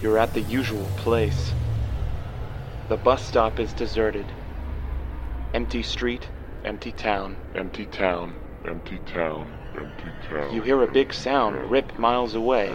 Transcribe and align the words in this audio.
You're 0.00 0.18
at 0.18 0.32
the 0.32 0.42
usual 0.42 0.86
place. 0.96 1.52
The 2.88 2.96
bus 2.96 3.26
stop 3.26 3.58
is 3.58 3.72
deserted. 3.72 4.26
Empty 5.54 5.82
street, 5.82 6.28
empty 6.64 6.92
town. 6.92 7.36
Empty 7.54 7.86
town, 7.86 8.34
empty 8.64 9.00
town, 9.06 9.50
empty 9.76 10.10
town. 10.28 10.54
You 10.54 10.62
hear 10.62 10.82
a 10.82 10.92
big 10.92 11.12
sound 11.12 11.68
rip 11.68 11.98
miles 11.98 12.34
away. 12.36 12.72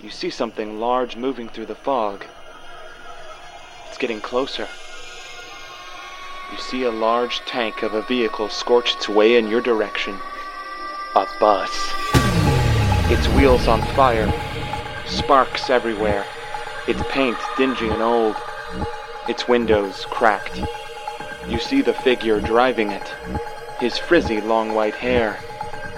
You 0.00 0.10
see 0.10 0.30
something 0.30 0.80
large 0.80 1.16
moving 1.16 1.48
through 1.48 1.66
the 1.66 1.74
fog. 1.76 2.24
It's 3.88 3.98
getting 3.98 4.20
closer. 4.20 4.66
You 6.50 6.58
see 6.58 6.82
a 6.82 6.90
large 6.90 7.40
tank 7.40 7.82
of 7.82 7.94
a 7.94 8.02
vehicle 8.02 8.48
scorch 8.48 8.96
its 8.96 9.08
way 9.08 9.36
in 9.36 9.48
your 9.48 9.60
direction. 9.60 10.16
A 11.14 11.26
bus. 11.38 11.70
Its 13.10 13.28
wheels 13.28 13.68
on 13.68 13.80
fire. 13.94 14.32
Sparks 15.06 15.70
everywhere. 15.70 16.24
Its 16.88 17.02
paint 17.10 17.38
dingy 17.56 17.88
and 17.88 18.02
old. 18.02 18.36
Its 19.28 19.48
windows 19.48 20.04
cracked. 20.10 20.60
You 21.48 21.58
see 21.58 21.80
the 21.80 21.94
figure 21.94 22.40
driving 22.40 22.90
it. 22.90 23.08
His 23.80 23.98
frizzy 23.98 24.40
long 24.40 24.74
white 24.74 24.94
hair. 24.94 25.38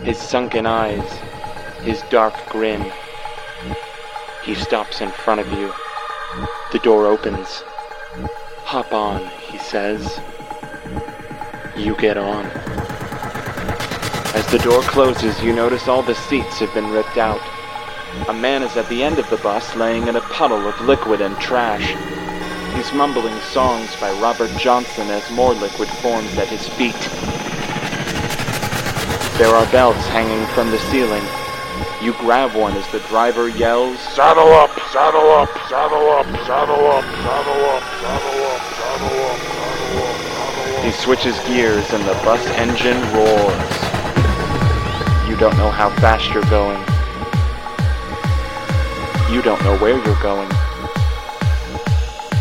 His 0.03 0.19
sunken 0.19 0.67
eyes. 0.67 1.11
His 1.83 2.03
dark 2.11 2.35
grin. 2.49 2.93
He 4.45 4.55
stops 4.55 5.01
in 5.01 5.11
front 5.11 5.41
of 5.41 5.53
you. 5.53 5.73
The 6.73 6.79
door 6.79 7.07
opens. 7.07 7.63
Hop 8.65 8.93
on, 8.93 9.27
he 9.51 9.59
says. 9.59 10.21
You 11.77 11.97
get 11.97 12.17
on. 12.17 12.45
As 14.35 14.47
the 14.53 14.59
door 14.59 14.83
closes, 14.83 15.43
you 15.43 15.55
notice 15.55 15.89
all 15.89 16.03
the 16.03 16.15
seats 16.15 16.59
have 16.59 16.73
been 16.75 16.91
ripped 16.91 17.17
out. 17.17 17.41
A 18.29 18.33
man 18.33 18.63
is 18.63 18.77
at 18.77 18.89
the 18.89 19.03
end 19.03 19.19
of 19.19 19.29
the 19.29 19.37
bus 19.39 19.77
laying 19.77 20.09
in 20.09 20.17
a 20.17 20.21
puddle 20.21 20.67
of 20.67 20.81
liquid 20.81 21.21
and 21.21 21.39
trash. 21.39 21.95
He's 22.75 22.93
mumbling 22.93 23.39
songs 23.41 23.95
by 24.01 24.11
Robert 24.21 24.51
Johnson 24.59 25.09
as 25.11 25.31
more 25.31 25.53
liquid 25.53 25.89
forms 26.01 26.37
at 26.39 26.49
his 26.49 26.67
feet. 26.69 26.99
There 29.37 29.55
are 29.55 29.71
belts 29.71 30.07
hanging 30.09 30.47
from 30.55 30.71
the 30.71 30.79
ceiling. 30.91 31.25
You 32.03 32.13
grab 32.15 32.55
one 32.55 32.77
as 32.77 32.91
the 32.93 33.01
driver 33.09 33.49
yells, 33.49 33.99
Saddle 34.01 34.53
up, 34.53 34.71
saddle 34.91 35.31
up, 35.31 35.51
saddle 35.69 36.11
up, 36.11 36.27
saddle 36.47 36.87
up, 36.89 37.05
saddle 37.05 37.65
up, 37.67 37.85
saddle 38.01 38.45
up, 38.45 38.63
saddle 38.79 39.25
up, 39.25 39.41
saddle 39.43 40.01
up, 40.01 40.19
saddle 40.19 40.79
up. 40.79 40.85
He 40.85 40.93
switches 40.93 41.39
gears 41.41 41.93
and 41.93 42.03
the 42.05 42.15
bus 42.25 42.45
engine 42.57 43.01
roars. 43.13 43.79
You 45.29 45.37
don't 45.37 45.57
know 45.59 45.71
how 45.71 45.91
fast 46.01 46.33
you're 46.33 46.43
going. 46.45 46.83
You 49.31 49.43
don't 49.43 49.63
know 49.63 49.77
where 49.77 49.95
you're 49.95 50.23
going. 50.23 50.49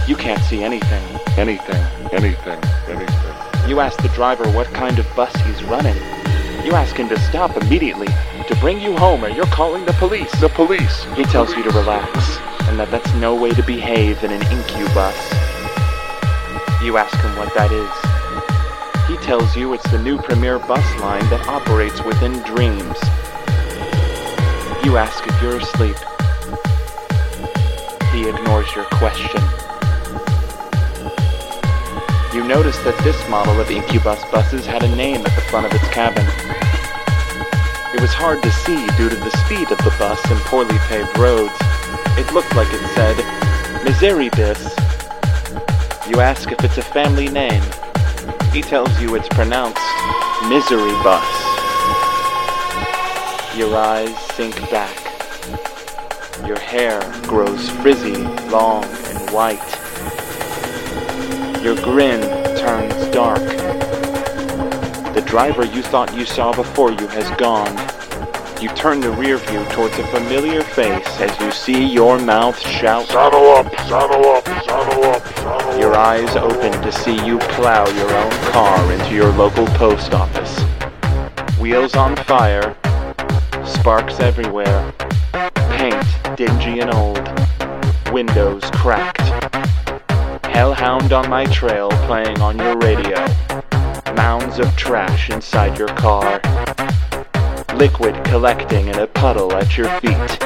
You 0.08 0.16
can't 0.16 0.42
see 0.44 0.64
anything. 0.64 1.04
Anything, 1.38 1.84
anything, 2.14 2.64
anything. 2.88 3.70
You 3.70 3.82
ask 3.82 4.02
the 4.02 4.08
driver 4.16 4.50
what 4.52 4.68
kind 4.68 4.98
of 4.98 5.06
bus 5.14 5.36
he's 5.42 5.62
running. 5.66 5.98
You 6.66 6.72
ask 6.72 6.96
him 6.96 7.10
to 7.10 7.20
stop 7.20 7.58
immediately, 7.58 8.08
to 8.48 8.58
bring 8.62 8.80
you 8.80 8.96
home, 8.96 9.26
or 9.26 9.28
you're 9.28 9.46
calling 9.48 9.86
the 9.86 9.92
police. 9.94 10.32
The 10.40 10.48
police. 10.48 11.04
He 11.16 11.26
tells 11.26 11.54
you 11.58 11.64
to 11.64 11.72
relax, 11.72 12.38
and 12.70 12.80
that 12.80 12.90
that's 12.90 13.14
no 13.16 13.36
way 13.36 13.52
to 13.52 13.64
behave 13.64 14.24
in 14.24 14.32
an 14.32 14.42
incubus. 14.44 15.18
You 16.82 16.96
ask 16.96 17.20
him 17.20 17.36
what 17.36 17.54
that 17.54 17.74
is. 17.74 19.10
He 19.10 19.18
tells 19.26 19.58
you 19.58 19.74
it's 19.74 19.92
the 19.92 20.02
new 20.02 20.18
premier 20.18 20.58
bus 20.58 21.02
line 21.02 21.30
that 21.32 21.48
operates 21.50 22.02
within 22.06 22.32
dreams. 22.44 22.98
You 24.86 24.96
ask 24.96 25.28
if 25.28 25.42
you're 25.42 25.58
asleep. 25.58 25.98
He 28.18 28.28
ignores 28.28 28.74
your 28.76 28.86
question. 28.86 29.40
You 32.34 32.44
notice 32.48 32.80
that 32.80 33.00
this 33.04 33.16
model 33.30 33.62
of 33.62 33.70
incubus 33.70 34.26
buses 34.32 34.66
had 34.66 34.82
a 34.82 34.96
name 34.96 35.24
at 35.24 35.36
the 35.36 35.42
front 35.42 35.68
of 35.68 35.72
its 35.72 35.88
cabin. 35.90 36.26
It 37.94 38.02
was 38.02 38.16
hard 38.16 38.42
to 38.42 38.52
see 38.52 38.88
due 38.98 39.10
to 39.10 39.16
the 39.16 39.30
speed 39.46 39.70
of 39.70 39.78
the 39.86 39.94
bus 40.00 40.20
and 40.32 40.40
poorly 40.50 40.80
paved 40.90 41.16
roads. 41.16 41.54
It 42.18 42.34
looked 42.34 42.56
like 42.56 42.68
it 42.72 42.82
said, 42.96 43.18
Miseribus. 43.86 44.66
You 46.10 46.20
ask 46.20 46.52
if 46.52 46.64
it's 46.64 46.80
a 46.80 46.82
family 46.82 47.30
name. 47.30 47.62
He 48.52 48.64
tells 48.64 49.00
you 49.00 49.14
it's 49.14 49.30
pronounced 49.30 49.78
Misery 50.50 50.98
Bus. 51.06 51.22
Your 53.56 53.78
eyes 53.78 54.18
sink 54.34 54.56
back. 54.72 55.07
Your 56.46 56.60
hair 56.60 57.02
grows 57.24 57.70
frizzy, 57.82 58.18
long, 58.50 58.84
and 58.84 59.30
white. 59.32 59.60
Your 61.64 61.76
grin 61.76 62.22
turns 62.58 63.08
dark. 63.14 63.40
The 65.14 65.24
driver 65.26 65.66
you 65.66 65.82
thought 65.82 66.14
you 66.14 66.26
saw 66.26 66.54
before 66.54 66.92
you 66.92 67.08
has 67.08 67.30
gone. 67.38 67.76
You 68.62 68.70
turn 68.70 69.02
the 69.02 69.12
rear 69.12 69.38
view 69.38 69.64
towards 69.66 69.98
a 70.00 70.08
familiar 70.08 70.62
face 70.62 71.08
as 71.20 71.40
you 71.40 71.52
see 71.52 71.86
your 71.86 72.20
mouth 72.20 72.60
shout. 72.60 73.08
Saddle 73.08 73.50
up, 73.52 73.72
saddle 73.88 74.26
up, 74.28 74.46
saddle 74.46 75.04
up, 75.04 75.28
saddle 75.28 75.64
up. 75.64 75.80
Your 75.80 75.96
eyes 75.96 76.36
open 76.36 76.72
to 76.82 76.92
see 76.92 77.24
you 77.26 77.38
plow 77.40 77.88
your 77.88 78.12
own 78.16 78.32
car 78.52 78.92
into 78.94 79.14
your 79.14 79.32
local 79.34 79.68
post 79.68 80.14
office. 80.14 80.60
Wheels 81.60 81.96
on 81.96 82.16
fire, 82.16 82.76
sparks 83.64 84.20
everywhere, 84.20 84.94
dingy 86.38 86.82
and 86.82 86.94
old, 86.94 87.28
windows 88.14 88.62
cracked. 88.74 89.22
Hellhound 90.46 91.12
on 91.12 91.28
my 91.32 91.46
trail 91.46 91.90
playing 92.06 92.40
on 92.42 92.60
your 92.60 92.78
radio. 92.78 93.26
Mounds 94.16 94.60
of 94.60 94.74
trash 94.76 95.32
inside 95.32 95.80
your 95.80 95.88
car. 95.88 96.40
Liquid 97.74 98.24
collecting 98.26 98.88
in 98.88 99.00
a 99.00 99.08
puddle 99.08 99.52
at 99.54 99.78
your 99.78 99.90
feet. 100.00 100.38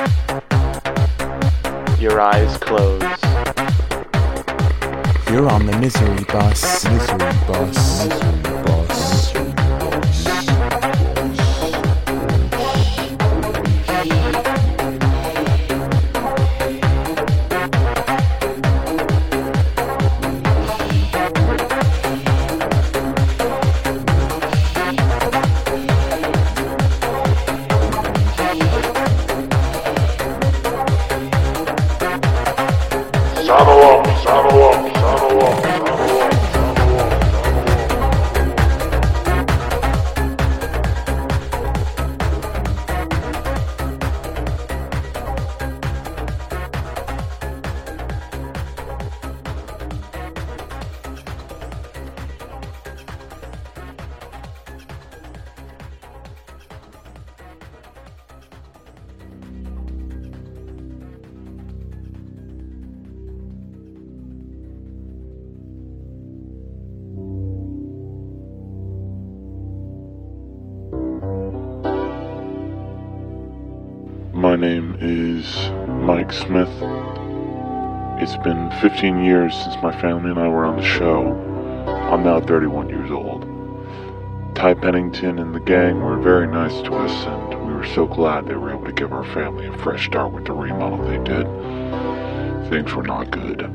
Your 1.99 2.21
eyes 2.21 2.57
close. 2.59 3.01
You're 5.29 5.49
on 5.49 5.65
the 5.65 5.77
misery 5.77 6.23
bus. 6.23 6.85
Misery 6.85 7.17
bus. 7.47 8.07
Misery 8.07 8.40
15 78.81 79.23
years 79.23 79.55
since 79.55 79.75
my 79.83 79.95
family 80.01 80.31
and 80.31 80.39
I 80.39 80.47
were 80.47 80.65
on 80.65 80.75
the 80.75 80.83
show. 80.83 81.33
I'm 82.11 82.23
now 82.23 82.41
31 82.41 82.89
years 82.89 83.11
old. 83.11 83.45
Ty 84.55 84.73
Pennington 84.73 85.37
and 85.37 85.53
the 85.53 85.59
gang 85.59 86.01
were 86.01 86.17
very 86.17 86.47
nice 86.47 86.81
to 86.81 86.95
us, 86.95 87.11
and 87.27 87.67
we 87.67 87.73
were 87.73 87.85
so 87.85 88.07
glad 88.07 88.47
they 88.47 88.55
were 88.55 88.71
able 88.71 88.85
to 88.85 88.91
give 88.91 89.13
our 89.13 89.23
family 89.35 89.67
a 89.67 89.77
fresh 89.77 90.07
start 90.07 90.31
with 90.31 90.45
the 90.45 90.53
remodel 90.53 90.97
they 91.05 91.19
did. 91.19 91.45
Things 92.71 92.95
were 92.95 93.03
not 93.03 93.29
good. 93.29 93.69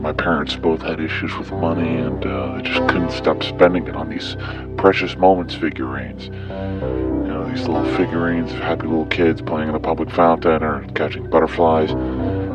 My 0.00 0.12
parents 0.12 0.54
both 0.54 0.82
had 0.82 1.00
issues 1.00 1.36
with 1.36 1.50
money, 1.50 1.96
and 1.96 2.24
uh, 2.24 2.54
they 2.54 2.62
just 2.62 2.88
couldn't 2.88 3.10
stop 3.10 3.42
spending 3.42 3.88
it 3.88 3.96
on 3.96 4.08
these 4.08 4.36
precious 4.76 5.16
moments 5.16 5.56
figurines. 5.56 6.26
You 6.26 7.26
know, 7.26 7.50
these 7.50 7.66
little 7.66 7.92
figurines 7.96 8.52
of 8.52 8.60
happy 8.60 8.86
little 8.86 9.06
kids 9.06 9.42
playing 9.42 9.70
in 9.70 9.74
a 9.74 9.80
public 9.80 10.10
fountain 10.10 10.62
or 10.62 10.86
catching 10.94 11.28
butterflies. 11.28 11.88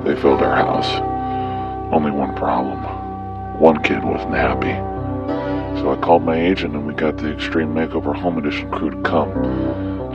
They 0.06 0.16
filled 0.16 0.42
our 0.42 0.56
house. 0.56 1.09
Only 1.92 2.12
one 2.12 2.36
problem. 2.36 2.80
One 3.60 3.82
kid 3.82 4.04
wasn't 4.04 4.36
happy. 4.36 4.74
So 5.80 5.92
I 5.92 5.98
called 6.00 6.24
my 6.24 6.40
agent 6.40 6.76
and 6.76 6.86
we 6.86 6.94
got 6.94 7.18
the 7.18 7.34
Extreme 7.34 7.74
Makeover 7.74 8.16
Home 8.16 8.38
Edition 8.38 8.70
crew 8.70 8.92
to 8.92 9.02
come. 9.02 9.32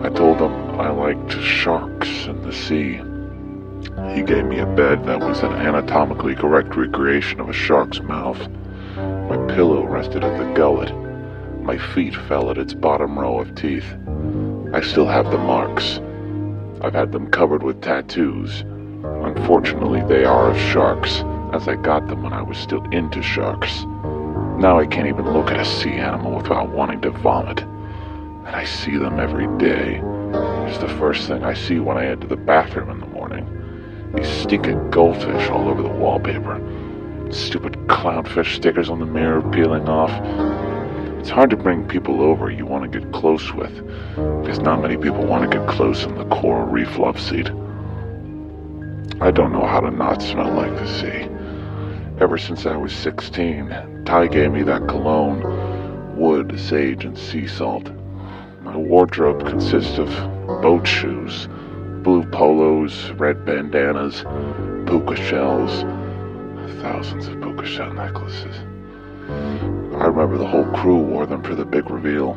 I 0.05 0.09
told 0.09 0.39
them 0.39 0.53
I 0.81 0.91
liked 0.91 1.33
sharks 1.43 2.27
and 2.27 2.45
the 2.45 2.53
sea. 2.53 3.01
He 4.15 4.23
gave 4.23 4.45
me 4.45 4.61
a 4.61 4.67
bed 4.67 5.05
that 5.07 5.19
was 5.19 5.43
an 5.43 5.53
anatomically 5.53 6.37
correct 6.37 6.77
recreation 6.77 7.41
of 7.41 7.49
a 7.49 7.53
shark's 7.53 8.01
mouth. 8.01 8.39
My 8.97 9.37
pillow 9.53 9.85
rested 9.85 10.23
at 10.23 10.39
the 10.39 10.53
gullet. 10.55 10.95
My 11.63 11.77
feet 11.77 12.15
fell 12.15 12.51
at 12.51 12.59
its 12.59 12.73
bottom 12.73 13.19
row 13.19 13.41
of 13.41 13.55
teeth. 13.57 13.97
I 14.73 14.81
still 14.81 15.07
have 15.07 15.31
the 15.33 15.39
marks. 15.39 15.99
I've 16.83 16.95
had 16.95 17.11
them 17.11 17.31
covered 17.31 17.65
with 17.65 17.81
tattoos. 17.81 18.61
Unfortunately, 19.03 20.03
they 20.03 20.25
are 20.25 20.51
of 20.51 20.59
sharks, 20.59 21.25
as 21.55 21.69
I 21.69 21.77
got 21.77 22.09
them 22.09 22.25
when 22.25 22.33
I 22.33 22.43
was 22.43 22.59
still 22.59 22.83
into 22.91 23.23
sharks. 23.23 23.85
Now 24.59 24.81
I 24.81 24.87
can't 24.87 25.07
even 25.07 25.33
look 25.33 25.53
at 25.53 25.61
a 25.61 25.65
sea 25.65 25.93
animal 25.93 26.35
without 26.35 26.71
wanting 26.71 27.01
to 27.03 27.11
vomit. 27.11 27.61
And 27.61 28.57
I 28.57 28.65
see 28.65 28.97
them 28.97 29.21
every 29.21 29.47
day. 29.57 30.01
It's 30.69 30.79
the 30.79 30.93
first 30.99 31.29
thing 31.29 31.45
I 31.45 31.55
see 31.55 31.79
when 31.79 31.97
I 31.97 32.07
enter 32.07 32.27
the 32.27 32.37
bathroom 32.37 32.91
in 32.91 32.99
the 32.99 33.07
morning. 33.07 33.47
These 34.17 34.27
stinking 34.27 34.91
goldfish 34.91 35.49
all 35.49 35.69
over 35.69 35.81
the 35.81 35.89
wallpaper. 35.89 36.61
Stupid 37.31 37.75
clownfish 37.87 38.57
stickers 38.57 38.91
on 38.91 38.99
the 38.99 39.07
mirror 39.07 39.41
peeling 39.53 39.89
off. 39.89 40.11
It's 41.21 41.31
hard 41.31 41.51
to 41.51 41.57
bring 41.57 41.87
people 41.87 42.21
over 42.21 42.51
you 42.51 42.67
want 42.67 42.91
to 42.91 42.99
get 42.99 43.13
close 43.13 43.53
with, 43.53 43.75
because 44.43 44.59
not 44.59 44.83
many 44.83 44.97
people 44.97 45.25
want 45.25 45.49
to 45.49 45.59
get 45.59 45.69
close 45.69 46.05
in 46.05 46.17
the 46.17 46.25
coral 46.27 46.67
reef 46.67 46.99
love 46.99 47.21
seat. 47.21 47.49
I 49.21 49.31
don't 49.31 49.53
know 49.53 49.65
how 49.65 49.81
to 49.81 49.91
not 49.93 50.21
smell 50.21 50.53
like 50.53 50.75
the 50.75 50.87
sea. 50.87 51.34
Ever 52.21 52.39
since 52.39 52.65
I 52.65 52.77
was 52.77 52.93
16, 52.93 54.05
Ty 54.05 54.29
gave 54.29 54.53
me 54.53 54.63
that 54.63 54.87
cologne, 54.87 55.43
wood, 56.17 56.61
sage, 56.61 57.05
and 57.05 57.19
sea 57.19 57.49
salt. 57.49 57.91
My 58.63 58.77
wardrobe 58.77 59.45
consists 59.45 59.99
of 59.99 60.09
boat 60.63 60.87
shoes, 60.87 61.49
blue 62.05 62.25
polos, 62.27 63.11
red 63.13 63.45
bandanas, 63.45 64.23
puka 64.87 65.17
shells, 65.17 65.83
thousands 66.81 67.27
of 67.27 67.41
puka 67.43 67.67
shell 67.67 67.93
necklaces. 67.93 68.59
I 69.99 70.07
remember 70.07 70.39
the 70.39 70.47
whole 70.47 70.67
crew 70.67 70.99
wore 70.99 71.27
them 71.27 71.43
for 71.43 71.57
the 71.57 71.65
big 71.65 71.91
reveal. 71.91 72.35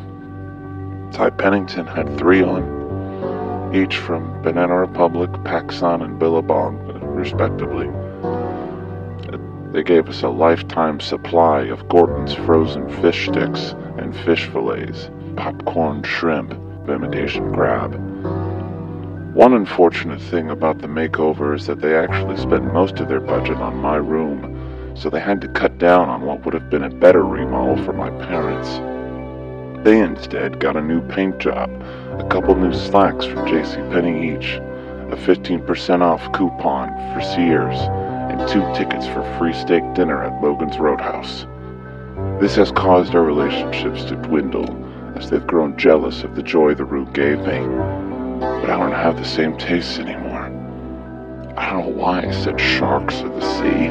Ty 1.11 1.29
Pennington 1.29 1.85
had 1.85 2.17
three 2.17 2.41
on, 2.41 3.75
each 3.75 3.97
from 3.97 4.41
Banana 4.41 4.75
Republic, 4.75 5.29
PacSun, 5.43 6.03
and 6.03 6.17
Billabong, 6.17 6.79
respectively. 7.13 7.87
They 9.77 9.83
gave 9.83 10.09
us 10.09 10.23
a 10.23 10.29
lifetime 10.29 10.99
supply 10.99 11.65
of 11.65 11.87
Gorton's 11.87 12.33
frozen 12.33 12.89
fish 12.99 13.27
sticks 13.27 13.75
and 13.99 14.17
fish 14.25 14.47
fillets, 14.47 15.11
popcorn 15.35 16.01
shrimp, 16.01 16.53
imitation 16.89 17.53
crab. 17.53 17.93
One 19.35 19.53
unfortunate 19.53 20.19
thing 20.19 20.49
about 20.49 20.79
the 20.79 20.87
makeover 20.87 21.55
is 21.55 21.67
that 21.67 21.79
they 21.79 21.95
actually 21.95 22.37
spent 22.37 22.73
most 22.73 22.97
of 22.97 23.07
their 23.07 23.19
budget 23.19 23.57
on 23.57 23.75
my 23.75 23.97
room, 23.97 24.95
so 24.95 25.11
they 25.11 25.19
had 25.19 25.41
to 25.41 25.47
cut 25.49 25.77
down 25.77 26.09
on 26.09 26.23
what 26.23 26.43
would 26.43 26.55
have 26.55 26.71
been 26.71 26.85
a 26.85 26.89
better 26.89 27.23
remodel 27.23 27.77
for 27.85 27.93
my 27.93 28.09
parents. 28.25 28.77
They 29.85 29.99
instead 29.99 30.59
got 30.59 30.75
a 30.75 30.81
new 30.81 31.01
paint 31.01 31.37
job, 31.37 31.69
a 32.19 32.27
couple 32.29 32.55
new 32.55 32.73
slacks 32.73 33.25
from 33.25 33.45
JCPenney 33.45 34.37
each, 34.37 34.55
a 35.13 35.15
15% 35.15 36.01
off 36.01 36.33
coupon 36.33 36.89
for 37.13 37.21
Sears, 37.21 38.06
and 38.37 38.49
two 38.49 38.61
tickets 38.73 39.07
for 39.07 39.23
free 39.37 39.53
steak 39.53 39.83
dinner 39.93 40.23
at 40.23 40.41
Logan's 40.41 40.77
Roadhouse. 40.77 41.47
This 42.39 42.55
has 42.55 42.71
caused 42.71 43.15
our 43.15 43.23
relationships 43.23 44.03
to 44.05 44.15
dwindle 44.15 44.67
as 45.17 45.29
they've 45.29 45.45
grown 45.47 45.77
jealous 45.77 46.23
of 46.23 46.35
the 46.35 46.43
joy 46.43 46.75
the 46.75 46.85
route 46.85 47.13
gave 47.13 47.39
me. 47.39 47.59
But 48.39 48.69
I 48.69 48.77
don't 48.77 48.91
have 48.91 49.17
the 49.17 49.25
same 49.25 49.57
tastes 49.57 49.97
anymore. 49.97 50.45
I 51.57 51.69
don't 51.71 51.85
know 51.87 52.01
why 52.01 52.21
I 52.21 52.31
said 52.31 52.59
sharks 52.59 53.21
of 53.21 53.33
the 53.33 53.41
sea. 53.41 53.87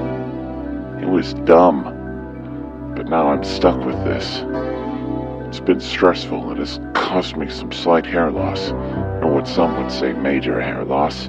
It 1.05 1.09
was 1.09 1.35
dumb. 1.45 2.95
But 2.95 3.09
now 3.09 3.29
I'm 3.29 3.43
stuck 3.43 3.85
with 3.85 3.97
this. 4.05 4.45
It's 5.49 5.61
been 5.61 5.81
stressful. 5.81 6.51
and 6.51 6.59
has 6.61 6.79
caused 6.95 7.37
me 7.37 7.51
some 7.51 7.73
slight 7.73 8.07
hair 8.07 8.31
loss, 8.31 8.71
or 8.71 9.33
what 9.33 9.49
some 9.49 9.77
would 9.83 9.91
say 9.91 10.13
major 10.13 10.61
hair 10.61 10.85
loss. 10.85 11.29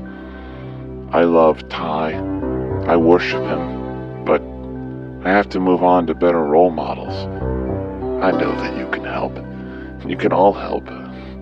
I 1.12 1.24
love 1.24 1.68
Ty. 1.69 2.37
I 2.88 2.95
worship 2.95 3.44
him. 3.44 4.24
But 4.24 4.42
I 5.28 5.31
have 5.31 5.50
to 5.50 5.60
move 5.60 5.84
on 5.84 6.07
to 6.07 6.16
better 6.16 6.42
role 6.42 6.69
models. 6.69 7.13
I 8.24 8.31
know 8.31 8.56
that 8.56 8.78
you 8.78 8.88
can 8.88 9.04
help. 9.04 9.36
You 10.07 10.16
can 10.16 10.31
all 10.31 10.54
help. 10.54 10.86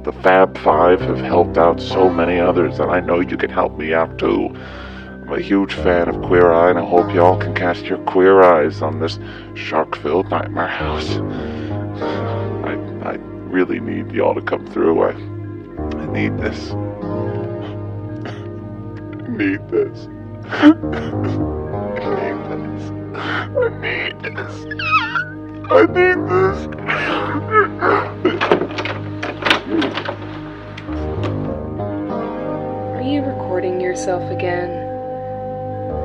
The 0.05 0.11
Fab 0.23 0.57
Five 0.57 1.01
have 1.01 1.19
helped 1.19 1.57
out 1.57 1.79
so 1.79 2.09
many 2.09 2.39
others, 2.39 2.79
and 2.79 2.89
I 2.89 2.99
know 2.99 3.19
you 3.19 3.37
can 3.37 3.51
help 3.51 3.77
me 3.77 3.93
out 3.93 4.17
too. 4.17 4.49
I'm 4.55 5.33
a 5.33 5.39
huge 5.39 5.73
fan 5.73 6.09
of 6.09 6.19
Queer 6.23 6.51
Eye, 6.51 6.71
and 6.71 6.79
I 6.79 6.85
hope 6.85 7.13
y'all 7.13 7.37
can 7.37 7.53
cast 7.53 7.85
your 7.85 7.99
queer 8.05 8.41
eyes 8.43 8.81
on 8.81 8.99
this 8.99 9.19
shark-filled 9.55 10.29
nightmare 10.29 10.67
house. 10.67 11.17
I, 12.65 12.73
I 13.03 13.13
really 13.49 13.79
need 13.79 14.11
y'all 14.11 14.33
to 14.35 14.41
come 14.41 14.65
through. 14.67 15.01
I, 15.01 15.11
I 15.97 16.05
need 16.07 16.37
this. 16.37 16.71
I 19.23 19.27
need 19.27 19.67
this. 19.69 20.07
I 20.47 20.61
need 25.89 26.17
this. 26.29 26.67
Are 32.93 33.01
you 33.01 33.21
recording 33.23 33.81
yourself 33.81 34.29
again? 34.31 34.69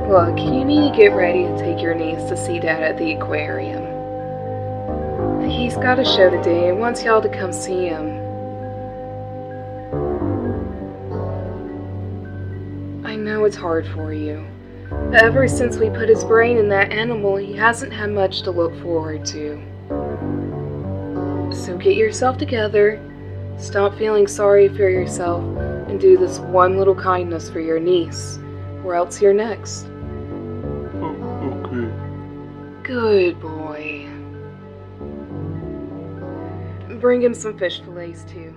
Look, 0.09 0.39
you 0.39 0.65
need 0.65 0.89
to 0.91 0.97
get 0.97 1.13
ready 1.13 1.43
to 1.43 1.57
take 1.59 1.79
your 1.81 1.93
niece 1.93 2.23
to 2.29 2.35
see 2.35 2.59
Dad 2.59 2.81
at 2.81 2.97
the 2.97 3.13
aquarium. 3.13 3.91
He's 5.49 5.75
got 5.75 5.99
a 5.99 6.03
show 6.05 6.31
today 6.31 6.69
and 6.69 6.79
wants 6.79 7.03
y'all 7.03 7.21
to 7.21 7.29
come 7.29 7.53
see 7.53 7.85
him. 7.85 8.10
It's 13.51 13.57
hard 13.57 13.85
for 13.85 14.13
you. 14.13 14.47
Ever 15.13 15.45
since 15.45 15.75
we 15.75 15.89
put 15.89 16.07
his 16.07 16.23
brain 16.23 16.55
in 16.55 16.69
that 16.69 16.89
animal, 16.93 17.35
he 17.35 17.51
hasn't 17.51 17.91
had 17.91 18.09
much 18.09 18.43
to 18.43 18.51
look 18.51 18.73
forward 18.81 19.25
to. 19.25 19.61
So 21.53 21.77
get 21.77 21.97
yourself 21.97 22.37
together, 22.37 22.97
stop 23.57 23.97
feeling 23.97 24.25
sorry 24.25 24.69
for 24.69 24.89
yourself, 24.89 25.43
and 25.89 25.99
do 25.99 26.17
this 26.17 26.39
one 26.39 26.77
little 26.77 26.95
kindness 26.95 27.49
for 27.49 27.59
your 27.59 27.77
niece, 27.77 28.39
or 28.85 28.95
else 28.95 29.21
you're 29.21 29.33
next. 29.33 29.87
Oh, 31.01 31.65
okay. 31.65 31.91
Good 32.83 33.41
boy. 33.41 34.07
Bring 37.01 37.21
him 37.21 37.33
some 37.33 37.57
fish 37.57 37.81
fillets 37.81 38.23
too. 38.23 38.53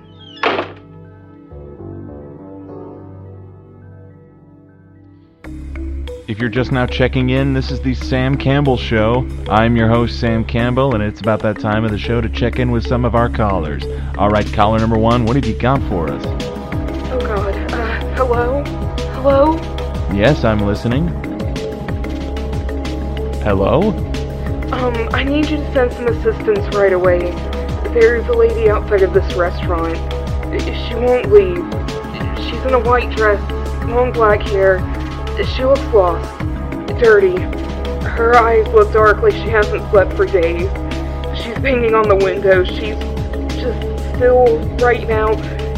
If 6.27 6.39
you're 6.39 6.49
just 6.49 6.73
now 6.73 6.87
checking 6.87 7.29
in, 7.29 7.53
this 7.53 7.71
is 7.71 7.83
the 7.83 7.93
Sam 7.93 8.39
Campbell 8.39 8.79
Show. 8.79 9.29
I'm 9.47 9.77
your 9.77 9.91
host, 9.91 10.19
Sam 10.19 10.43
Campbell, 10.43 10.95
and 10.95 11.03
it's 11.05 11.21
about 11.21 11.41
that 11.41 11.61
time 11.61 11.85
of 11.85 11.91
the 11.91 11.99
show 11.99 12.23
to 12.23 12.31
check 12.31 12.59
in 12.59 12.71
with 12.71 12.87
some 12.87 13.05
of 13.05 13.15
our 13.15 13.29
callers. 13.29 13.85
All 14.17 14.31
right, 14.31 14.51
caller 14.55 14.79
number 14.79 14.97
one, 14.97 15.27
what 15.27 15.37
have 15.37 15.45
you 15.45 15.55
got 15.55 15.83
for 15.91 16.09
us? 16.09 16.25
Oh 16.25 17.19
god. 17.21 17.55
Uh, 17.73 18.15
hello? 18.17 18.65
Hello? 19.13 19.53
Yes, 20.15 20.45
I'm 20.45 20.61
listening. 20.61 21.09
Hello? 23.43 23.91
Um, 24.73 24.95
I 25.13 25.25
need 25.25 25.51
you 25.51 25.59
to 25.59 25.73
send 25.75 25.93
some 25.93 26.07
assistance 26.07 26.75
right 26.75 26.95
away. 26.95 27.33
There's 27.93 28.27
a 28.29 28.33
lady 28.33 28.71
outside 28.71 29.03
of 29.03 29.13
this 29.13 29.31
restaurant. 29.35 29.99
She 30.59 30.95
won't 30.95 31.31
leave. 31.31 31.63
She's 32.49 32.65
in 32.65 32.73
a 32.73 32.81
white 32.81 33.15
dress, 33.15 33.39
long 33.91 34.11
black 34.11 34.41
hair. 34.41 34.79
She 35.43 35.65
looks 35.65 35.83
lost, 35.93 36.39
dirty. 37.01 37.37
Her 38.07 38.35
eyes 38.37 38.67
look 38.69 38.93
dark 38.93 39.23
like 39.23 39.33
she 39.33 39.49
hasn't 39.49 39.89
slept 39.91 40.13
for 40.15 40.27
days. 40.27 40.69
She's 41.37 41.59
banging 41.59 41.95
on 41.95 42.09
the 42.09 42.17
window. 42.17 42.65
She's 42.65 42.97
just 43.61 44.15
still 44.15 44.59
right 44.79 45.07
now. 45.09 45.33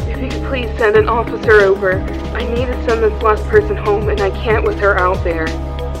If 0.07 0.19
you 0.21 0.29
could 0.29 0.47
please 0.47 0.77
send 0.77 0.95
an 0.95 1.09
officer 1.09 1.53
over. 1.53 1.99
I 2.33 2.43
need 2.53 2.67
to 2.67 2.85
send 2.87 3.03
this 3.03 3.21
last 3.21 3.43
person 3.45 3.75
home, 3.75 4.09
and 4.09 4.21
I 4.21 4.29
can't 4.29 4.63
with 4.63 4.79
her 4.79 4.97
out 4.97 5.23
there. 5.23 5.47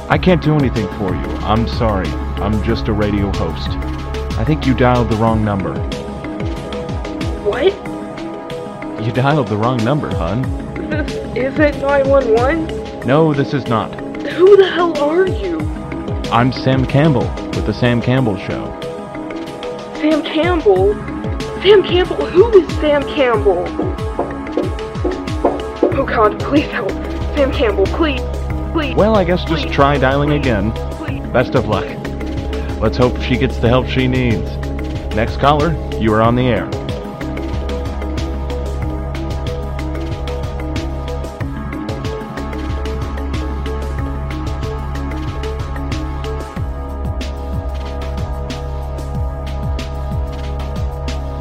I 0.09 0.17
can't 0.17 0.41
do 0.41 0.55
anything 0.55 0.87
for 0.97 1.13
you. 1.13 1.27
I'm 1.41 1.67
sorry. 1.67 2.07
I'm 2.39 2.63
just 2.63 2.87
a 2.87 2.93
radio 2.93 3.31
host. 3.33 3.69
I 4.37 4.43
think 4.45 4.65
you 4.65 4.75
dialed 4.75 5.09
the 5.09 5.17
wrong 5.17 5.43
number. 5.43 5.73
What? 7.43 7.73
You 9.03 9.11
dialed 9.11 9.47
the 9.47 9.57
wrong 9.57 9.83
number, 9.83 10.15
hun. 10.15 10.43
This 10.89 11.13
isn't 11.35 11.81
911? 11.81 12.76
No, 13.07 13.33
this 13.33 13.53
is 13.53 13.65
not. 13.67 13.89
Who 14.31 14.57
the 14.57 14.67
hell 14.67 15.01
are 15.01 15.25
you? 15.25 15.61
I'm 16.29 16.51
Sam 16.51 16.85
Campbell 16.85 17.25
with 17.51 17.65
the 17.65 17.73
Sam 17.73 18.01
Campbell 18.01 18.35
Show. 18.35 18.65
Sam 20.01 20.21
Campbell? 20.23 20.93
Sam 21.61 21.83
Campbell? 21.83 22.25
Who 22.25 22.59
is 22.59 22.67
Sam 22.81 23.01
Campbell? 23.03 23.63
Oh 25.97 26.05
god, 26.05 26.37
please 26.41 26.67
help. 26.67 26.91
Sam 27.37 27.53
Campbell, 27.53 27.85
please. 27.85 28.19
Please. 28.73 28.93
Well, 28.97 29.15
I 29.15 29.23
guess 29.23 29.45
just 29.45 29.69
try 29.69 29.97
dialing 29.97 30.31
please, 30.31 30.39
again. 30.39 30.73
Please. 30.97 31.25
Best 31.29 31.55
of 31.55 31.69
luck. 31.69 31.85
Let's 32.81 32.97
hope 32.97 33.21
she 33.21 33.37
gets 33.37 33.55
the 33.55 33.69
help 33.69 33.87
she 33.87 34.09
needs. 34.09 34.57
Next 35.15 35.37
caller, 35.37 35.71
you 35.97 36.13
are 36.13 36.21
on 36.21 36.35
the 36.35 36.47
air. 36.49 36.69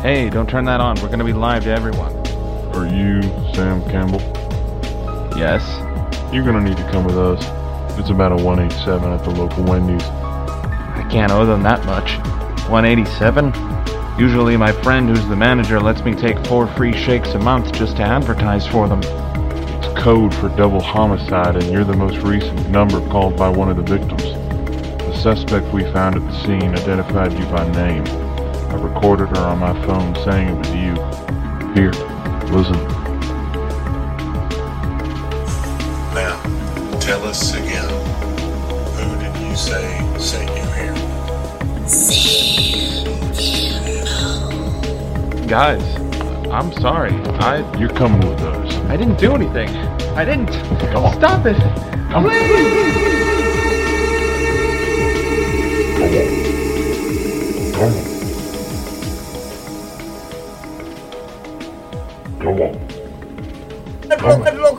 Hey, 0.06 0.30
don't 0.30 0.48
turn 0.48 0.66
that 0.66 0.80
on. 0.80 0.94
We're 1.02 1.08
going 1.08 1.18
to 1.18 1.24
be 1.24 1.32
live 1.32 1.64
to 1.64 1.70
everyone. 1.70 2.14
Are 2.76 2.86
you 2.86 3.20
Sam 3.52 3.82
Campbell? 3.90 4.20
Yes. 5.36 5.66
You're 6.32 6.44
gonna 6.44 6.60
need 6.60 6.76
to 6.76 6.88
come 6.92 7.04
with 7.04 7.18
us. 7.18 7.44
It's 7.98 8.10
about 8.10 8.30
a 8.30 8.36
187 8.36 9.10
at 9.10 9.24
the 9.24 9.30
local 9.30 9.64
Wendy's. 9.64 10.04
I 10.04 11.04
can't 11.10 11.32
owe 11.32 11.44
them 11.44 11.64
that 11.64 11.84
much. 11.86 12.18
187? 12.70 13.46
Usually 14.16 14.56
my 14.56 14.70
friend 14.70 15.08
who's 15.08 15.26
the 15.26 15.34
manager 15.34 15.80
lets 15.80 16.02
me 16.02 16.14
take 16.14 16.38
four 16.46 16.68
free 16.68 16.92
shakes 16.92 17.30
a 17.30 17.40
month 17.40 17.72
just 17.72 17.96
to 17.96 18.04
advertise 18.04 18.64
for 18.64 18.86
them. 18.86 19.00
It's 19.02 20.00
code 20.00 20.32
for 20.32 20.50
double 20.50 20.80
homicide, 20.80 21.56
and 21.56 21.64
you're 21.72 21.82
the 21.82 21.96
most 21.96 22.18
recent 22.18 22.70
number 22.70 23.00
called 23.08 23.36
by 23.36 23.48
one 23.48 23.68
of 23.68 23.76
the 23.76 23.82
victims. 23.82 24.22
The 24.22 25.16
suspect 25.16 25.74
we 25.74 25.82
found 25.92 26.14
at 26.14 26.22
the 26.22 26.44
scene 26.44 26.76
identified 26.76 27.32
you 27.32 27.44
by 27.46 27.68
name. 27.72 28.25
I 28.70 28.74
recorded 28.74 29.28
her 29.36 29.44
on 29.44 29.58
my 29.58 29.72
phone 29.86 30.14
saying 30.24 30.48
it 30.48 30.58
was 30.58 30.70
you. 30.70 30.94
Here, 31.74 31.92
listen. 32.52 32.76
Now, 36.14 36.40
tell 37.00 37.24
us 37.24 37.54
again. 37.54 37.88
Who 38.96 39.18
did 39.18 39.36
you 39.36 39.56
say 39.56 40.18
sent 40.18 40.50
you 40.56 40.64
here? 40.72 40.94
Guys, 45.46 45.84
I'm 46.50 46.72
sorry. 46.72 47.12
I 47.38 47.78
You're 47.78 47.88
coming 47.90 48.20
with 48.28 48.40
us. 48.40 48.74
I 48.88 48.96
didn't 48.96 49.18
do 49.18 49.34
anything. 49.34 49.68
I 50.16 50.24
didn't. 50.24 50.48
Come 50.92 51.04
on. 51.04 51.14
Stop 51.14 51.46
it. 51.46 51.56
Come 52.10 52.24
Please. 52.24 53.25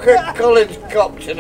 Look, 0.08 0.16
look 0.16 0.26
at 0.26 0.36
Colin's 0.38 0.94
copter. 0.94 1.34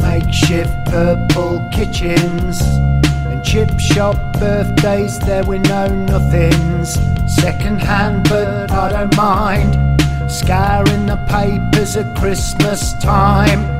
makeshift 0.00 0.84
purple 0.86 1.68
kitchens 1.72 2.60
and 2.60 3.44
chip 3.44 3.76
shop 3.80 4.14
birthdays 4.34 5.18
there 5.18 5.42
were 5.42 5.58
no 5.58 5.88
nothings. 5.88 6.94
Second 7.26 7.82
hand 7.82 8.28
but 8.28 8.70
i 8.70 8.92
don't 8.92 9.16
mind. 9.16 10.00
Scouring 10.30 11.06
the 11.06 11.16
papers 11.28 11.96
at 11.96 12.14
christmas 12.14 12.94
time 12.94 13.79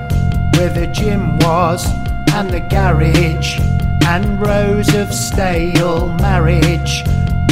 where 0.60 0.68
the 0.68 0.86
gym 0.88 1.38
was 1.38 1.86
and 2.34 2.50
the 2.50 2.60
garage 2.60 3.58
and 4.06 4.38
rows 4.46 4.94
of 4.94 5.10
stale 5.10 6.12
marriage 6.16 7.02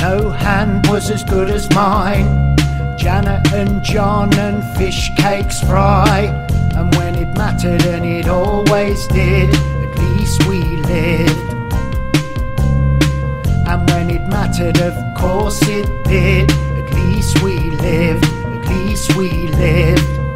no 0.02 0.28
hand 0.28 0.86
was 0.88 1.10
as 1.10 1.24
good 1.24 1.48
as 1.48 1.70
mine 1.70 2.54
Janet 2.98 3.50
and 3.54 3.82
John 3.82 4.34
and 4.34 4.62
fish 4.76 5.10
cakes 5.16 5.60
fry. 5.60 6.24
And 6.74 6.94
when 6.96 7.14
it 7.14 7.32
mattered, 7.38 7.82
and 7.86 8.04
it 8.04 8.28
always 8.28 9.06
did, 9.06 9.54
at 9.54 9.98
least 9.98 10.46
we 10.48 10.60
lived. 10.76 11.52
And 13.68 13.88
when 13.90 14.10
it 14.10 14.26
mattered, 14.28 14.80
of 14.80 14.94
course 15.16 15.60
it 15.62 15.88
did, 16.04 16.50
at 16.50 16.92
least 16.92 17.40
we 17.42 17.70
lived, 17.70 18.24
at 18.24 18.68
least 18.68 19.16
we 19.16 19.30
lived. 19.48 20.27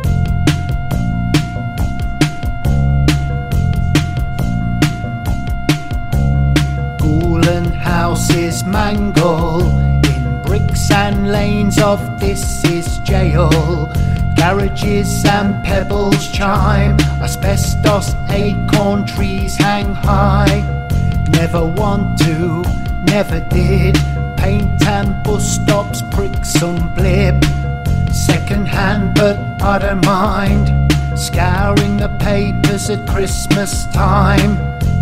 Mangle 8.65 9.61
in 10.07 10.43
bricks 10.43 10.91
and 10.91 11.31
lanes 11.31 11.79
of 11.79 12.21
this 12.21 12.65
is 12.65 12.99
jail. 12.99 13.51
Garages 14.37 15.25
and 15.25 15.63
pebbles 15.65 16.29
chime, 16.31 16.99
asbestos 17.23 18.15
acorn 18.29 19.07
trees 19.07 19.57
hang 19.57 19.95
high. 19.95 20.61
Never 21.29 21.65
want 21.65 22.19
to, 22.21 22.63
never 23.05 23.41
did. 23.41 23.97
Paint 24.37 24.85
and 24.87 25.23
bus 25.23 25.47
stops, 25.47 26.03
prick 26.11 26.45
some 26.45 26.93
blip. 26.95 27.43
Second 28.13 28.67
hand, 28.67 29.15
but 29.15 29.39
I 29.63 29.79
don't 29.79 30.05
mind. 30.05 30.93
Scouring 31.17 31.99
the 31.99 32.09
papers 32.19 32.91
at 32.91 33.07
Christmas 33.07 33.87
time. 33.87 34.57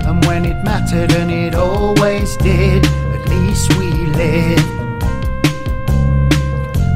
And 0.07 0.25
when 0.27 0.45
it 0.45 0.63
mattered, 0.63 1.13
and 1.13 1.31
it 1.31 1.55
always 1.55 2.37
did, 2.39 2.85
at 3.31 3.37
least 3.39 3.79
we 3.79 3.91
lived. 4.07 4.93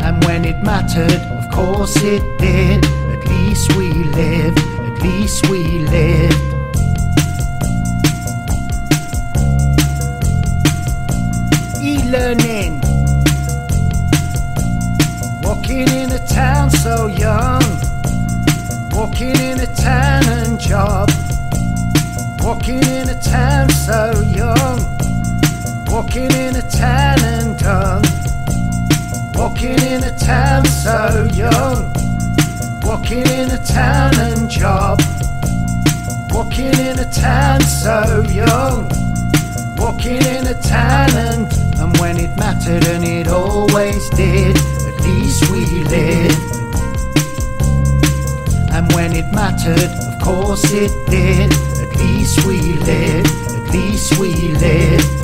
And 0.02 0.22
when 0.24 0.44
it 0.44 0.62
mattered, 0.62 1.20
of 1.38 1.48
course 1.50 1.96
it 2.02 2.22
did, 2.38 2.84
at 2.84 3.24
least 3.28 3.76
we 3.76 3.92
lived, 3.92 4.58
at 4.58 5.02
least 5.02 5.48
we 5.48 5.78
lived. 5.78 6.40
E-learning. 11.80 12.80
Walking 15.42 15.88
in 15.88 16.10
a 16.12 16.26
town 16.26 16.70
so 16.70 17.06
young. 17.06 17.62
Walking 18.90 19.36
in 19.36 19.60
a 19.60 19.66
town 19.74 20.24
and 20.24 20.58
job. 20.58 21.10
Walking 22.40 22.82
in 22.82 23.08
a 23.08 23.20
town 23.20 23.68
so 23.70 24.20
young. 24.34 24.93
Walking 25.94 26.32
in 26.32 26.56
a 26.56 26.70
town 26.70 27.20
and 27.22 27.56
done. 27.56 28.02
Walking 29.36 29.78
in 29.78 30.02
a 30.02 30.18
town 30.18 30.64
so 30.64 31.28
young. 31.32 31.92
Walking 32.82 33.24
in 33.28 33.52
a 33.52 33.64
town 33.64 34.12
and 34.18 34.50
job. 34.50 35.00
Walking 36.32 36.74
in 36.80 36.98
a 36.98 37.08
town 37.12 37.60
so 37.60 38.24
young. 38.28 38.88
Walking 39.78 40.20
in 40.34 40.48
a 40.48 40.60
town 40.62 41.10
and, 41.14 41.52
and 41.78 41.96
when 41.98 42.18
it 42.18 42.36
mattered 42.36 42.84
and 42.86 43.04
it 43.04 43.28
always 43.28 44.10
did, 44.10 44.56
at 44.56 45.00
least 45.00 45.48
we 45.52 45.84
lived. 45.84 46.42
And 48.72 48.92
when 48.94 49.12
it 49.12 49.32
mattered, 49.32 49.92
of 50.08 50.20
course 50.20 50.64
it 50.72 50.90
did, 51.08 51.52
at 51.52 51.96
least 52.00 52.44
we 52.44 52.58
lived, 52.82 53.28
at 53.28 53.70
least 53.70 54.18
we 54.18 54.34
lived. 54.54 55.23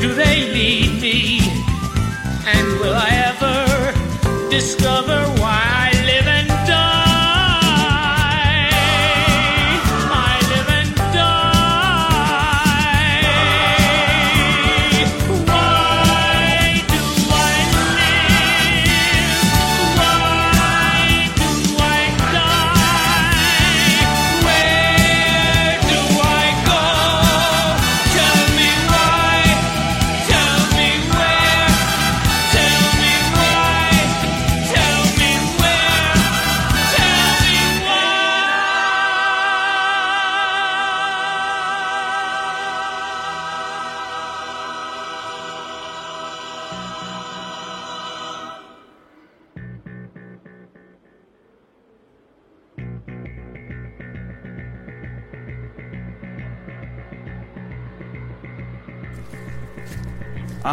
Do 0.00 0.14
they 0.14 0.52
lead 0.52 1.00
me? 1.02 1.40
And 2.46 2.66
will 2.80 2.94
I 2.94 3.10
ever 3.30 4.50
discover 4.50 4.97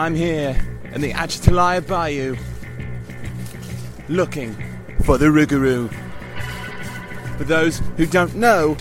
I'm 0.06 0.14
here 0.14 0.56
in 0.94 1.02
the 1.02 1.14
Atchafalaya 1.14 1.82
Bayou 1.82 2.38
looking 4.08 4.54
for 5.04 5.18
the 5.18 5.26
Rougarou. 5.26 5.92
For 7.40 7.44
those 7.44 7.80
who 7.98 8.06
don't 8.06 8.36
know, 8.36 8.76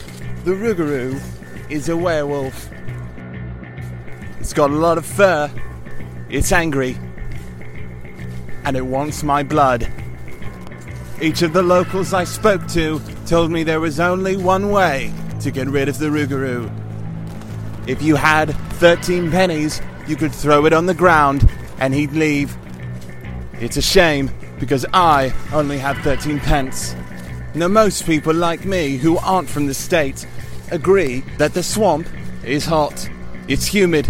the 0.44 0.50
Rougarou 0.50 1.18
is 1.70 1.88
a 1.88 1.96
werewolf. 1.96 2.68
It's 4.38 4.52
got 4.52 4.68
a 4.68 4.74
lot 4.74 4.98
of 4.98 5.06
fur, 5.06 5.50
it's 6.28 6.52
angry, 6.52 6.98
and 8.64 8.76
it 8.76 8.84
wants 8.84 9.22
my 9.22 9.42
blood. 9.42 9.90
Each 11.22 11.40
of 11.40 11.54
the 11.54 11.62
locals 11.62 12.12
I 12.12 12.24
spoke 12.24 12.68
to 12.72 13.00
told 13.24 13.50
me 13.50 13.62
there 13.62 13.80
was 13.80 13.98
only 13.98 14.36
one 14.36 14.68
way 14.68 15.10
to 15.40 15.50
get 15.50 15.68
rid 15.68 15.88
of 15.88 15.96
the 15.96 16.08
Rougarou. 16.08 16.70
If 17.88 18.02
you 18.02 18.14
had 18.16 18.54
13 18.74 19.30
pennies, 19.30 19.80
you 20.06 20.16
could 20.16 20.32
throw 20.32 20.66
it 20.66 20.72
on 20.72 20.86
the 20.86 20.94
ground 20.94 21.48
and 21.78 21.94
he'd 21.94 22.12
leave. 22.12 22.56
It's 23.60 23.76
a 23.76 23.82
shame 23.82 24.30
because 24.58 24.86
I 24.92 25.32
only 25.52 25.78
have 25.78 25.98
13 25.98 26.40
pence. 26.40 26.94
Now, 27.54 27.68
most 27.68 28.04
people 28.04 28.34
like 28.34 28.64
me 28.64 28.96
who 28.96 29.16
aren't 29.18 29.48
from 29.48 29.66
the 29.66 29.74
state 29.74 30.26
agree 30.70 31.20
that 31.38 31.54
the 31.54 31.62
swamp 31.62 32.08
is 32.44 32.64
hot, 32.64 33.08
it's 33.48 33.66
humid, 33.66 34.08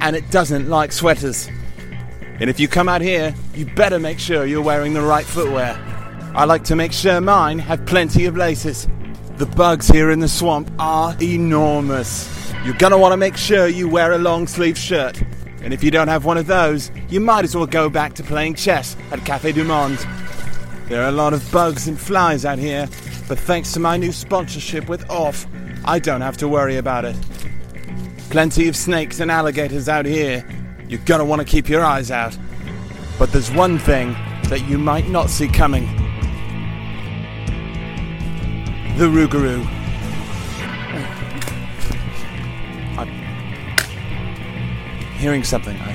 and 0.00 0.16
it 0.16 0.30
doesn't 0.30 0.68
like 0.68 0.92
sweaters. 0.92 1.48
And 2.40 2.48
if 2.48 2.60
you 2.60 2.68
come 2.68 2.88
out 2.88 3.00
here, 3.00 3.34
you 3.54 3.66
better 3.66 3.98
make 3.98 4.18
sure 4.18 4.46
you're 4.46 4.62
wearing 4.62 4.94
the 4.94 5.02
right 5.02 5.26
footwear. 5.26 5.76
I 6.34 6.44
like 6.44 6.64
to 6.64 6.76
make 6.76 6.92
sure 6.92 7.20
mine 7.20 7.58
have 7.58 7.84
plenty 7.84 8.26
of 8.26 8.36
laces. 8.36 8.88
The 9.36 9.46
bugs 9.46 9.88
here 9.88 10.10
in 10.10 10.20
the 10.20 10.28
swamp 10.28 10.70
are 10.78 11.16
enormous. 11.20 12.47
You're 12.64 12.76
gonna 12.76 12.98
want 12.98 13.12
to 13.12 13.16
make 13.16 13.36
sure 13.36 13.68
you 13.68 13.88
wear 13.88 14.12
a 14.12 14.18
long 14.18 14.46
sleeve 14.46 14.76
shirt. 14.76 15.22
And 15.62 15.72
if 15.72 15.82
you 15.82 15.90
don't 15.90 16.08
have 16.08 16.24
one 16.24 16.36
of 16.36 16.46
those, 16.46 16.90
you 17.08 17.20
might 17.20 17.44
as 17.44 17.56
well 17.56 17.66
go 17.66 17.88
back 17.88 18.14
to 18.14 18.22
playing 18.22 18.54
chess 18.54 18.96
at 19.10 19.24
Cafe 19.24 19.52
du 19.52 19.64
Monde. 19.64 19.98
There 20.88 21.02
are 21.02 21.08
a 21.08 21.12
lot 21.12 21.32
of 21.32 21.50
bugs 21.52 21.86
and 21.86 21.98
flies 21.98 22.44
out 22.44 22.58
here, 22.58 22.88
but 23.28 23.38
thanks 23.38 23.72
to 23.72 23.80
my 23.80 23.96
new 23.96 24.12
sponsorship 24.12 24.88
with 24.88 25.08
Off, 25.08 25.46
I 25.84 25.98
don't 25.98 26.20
have 26.20 26.36
to 26.38 26.48
worry 26.48 26.76
about 26.76 27.04
it. 27.04 27.16
Plenty 28.30 28.68
of 28.68 28.76
snakes 28.76 29.20
and 29.20 29.30
alligators 29.30 29.88
out 29.88 30.04
here. 30.04 30.46
You're 30.88 31.00
gonna 31.06 31.24
want 31.24 31.40
to 31.40 31.46
keep 31.46 31.68
your 31.68 31.84
eyes 31.84 32.10
out. 32.10 32.36
But 33.18 33.32
there's 33.32 33.50
one 33.50 33.78
thing 33.78 34.12
that 34.44 34.66
you 34.68 34.78
might 34.78 35.08
not 35.08 35.30
see 35.30 35.48
coming. 35.48 35.86
The 38.98 39.06
Rougarou. 39.06 39.77
Hearing 45.18 45.42
something. 45.42 45.76
I... 45.76 45.92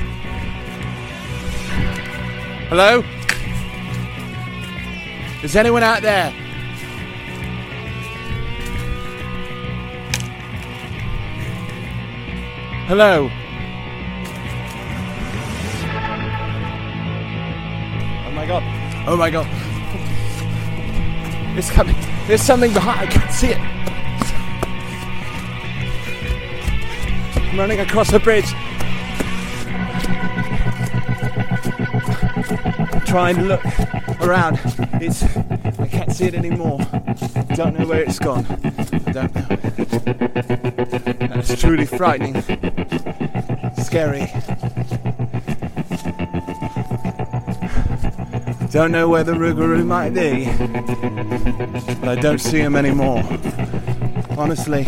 Hello? 2.70 3.04
Is 5.44 5.56
anyone 5.56 5.82
out 5.84 6.02
there? 6.02 6.32
Hello? 12.88 13.30
Oh 18.26 18.32
my 18.36 18.46
god. 18.46 18.64
Oh 19.08 19.16
my 19.18 19.30
god. 19.30 19.48
It's 21.58 21.70
coming. 21.72 21.96
There's 22.28 22.42
something 22.42 22.74
behind. 22.74 23.00
I 23.00 23.12
can't 23.12 23.32
see 23.32 23.52
it. 23.52 23.60
I'm 27.38 27.58
running 27.60 27.80
across 27.80 28.12
a 28.12 28.20
bridge. 28.20 28.54
Trying 33.14 33.36
to 33.36 33.44
look 33.44 33.64
around. 34.22 34.60
It's. 35.00 35.22
I 35.78 35.88
can't 35.88 36.12
see 36.12 36.26
it 36.26 36.34
anymore. 36.34 36.80
Don't 37.54 37.78
know 37.78 37.86
where 37.86 38.02
it's 38.02 38.18
gone. 38.18 38.44
I 38.48 39.12
don't 39.12 39.36
know. 39.36 39.46
And 41.20 41.36
it's 41.36 41.62
truly 41.62 41.86
frightening. 41.86 42.42
Scary. 43.84 44.32
Don't 48.72 48.92
know 48.92 49.08
where 49.08 49.24
the 49.24 49.34
Rougarou 49.34 49.86
might 49.86 50.16
be, 50.16 50.46
but 52.00 52.10
I 52.10 52.16
don't 52.20 52.40
see 52.40 52.58
him 52.58 52.76
anymore. 52.76 53.22
Honestly, 54.40 54.88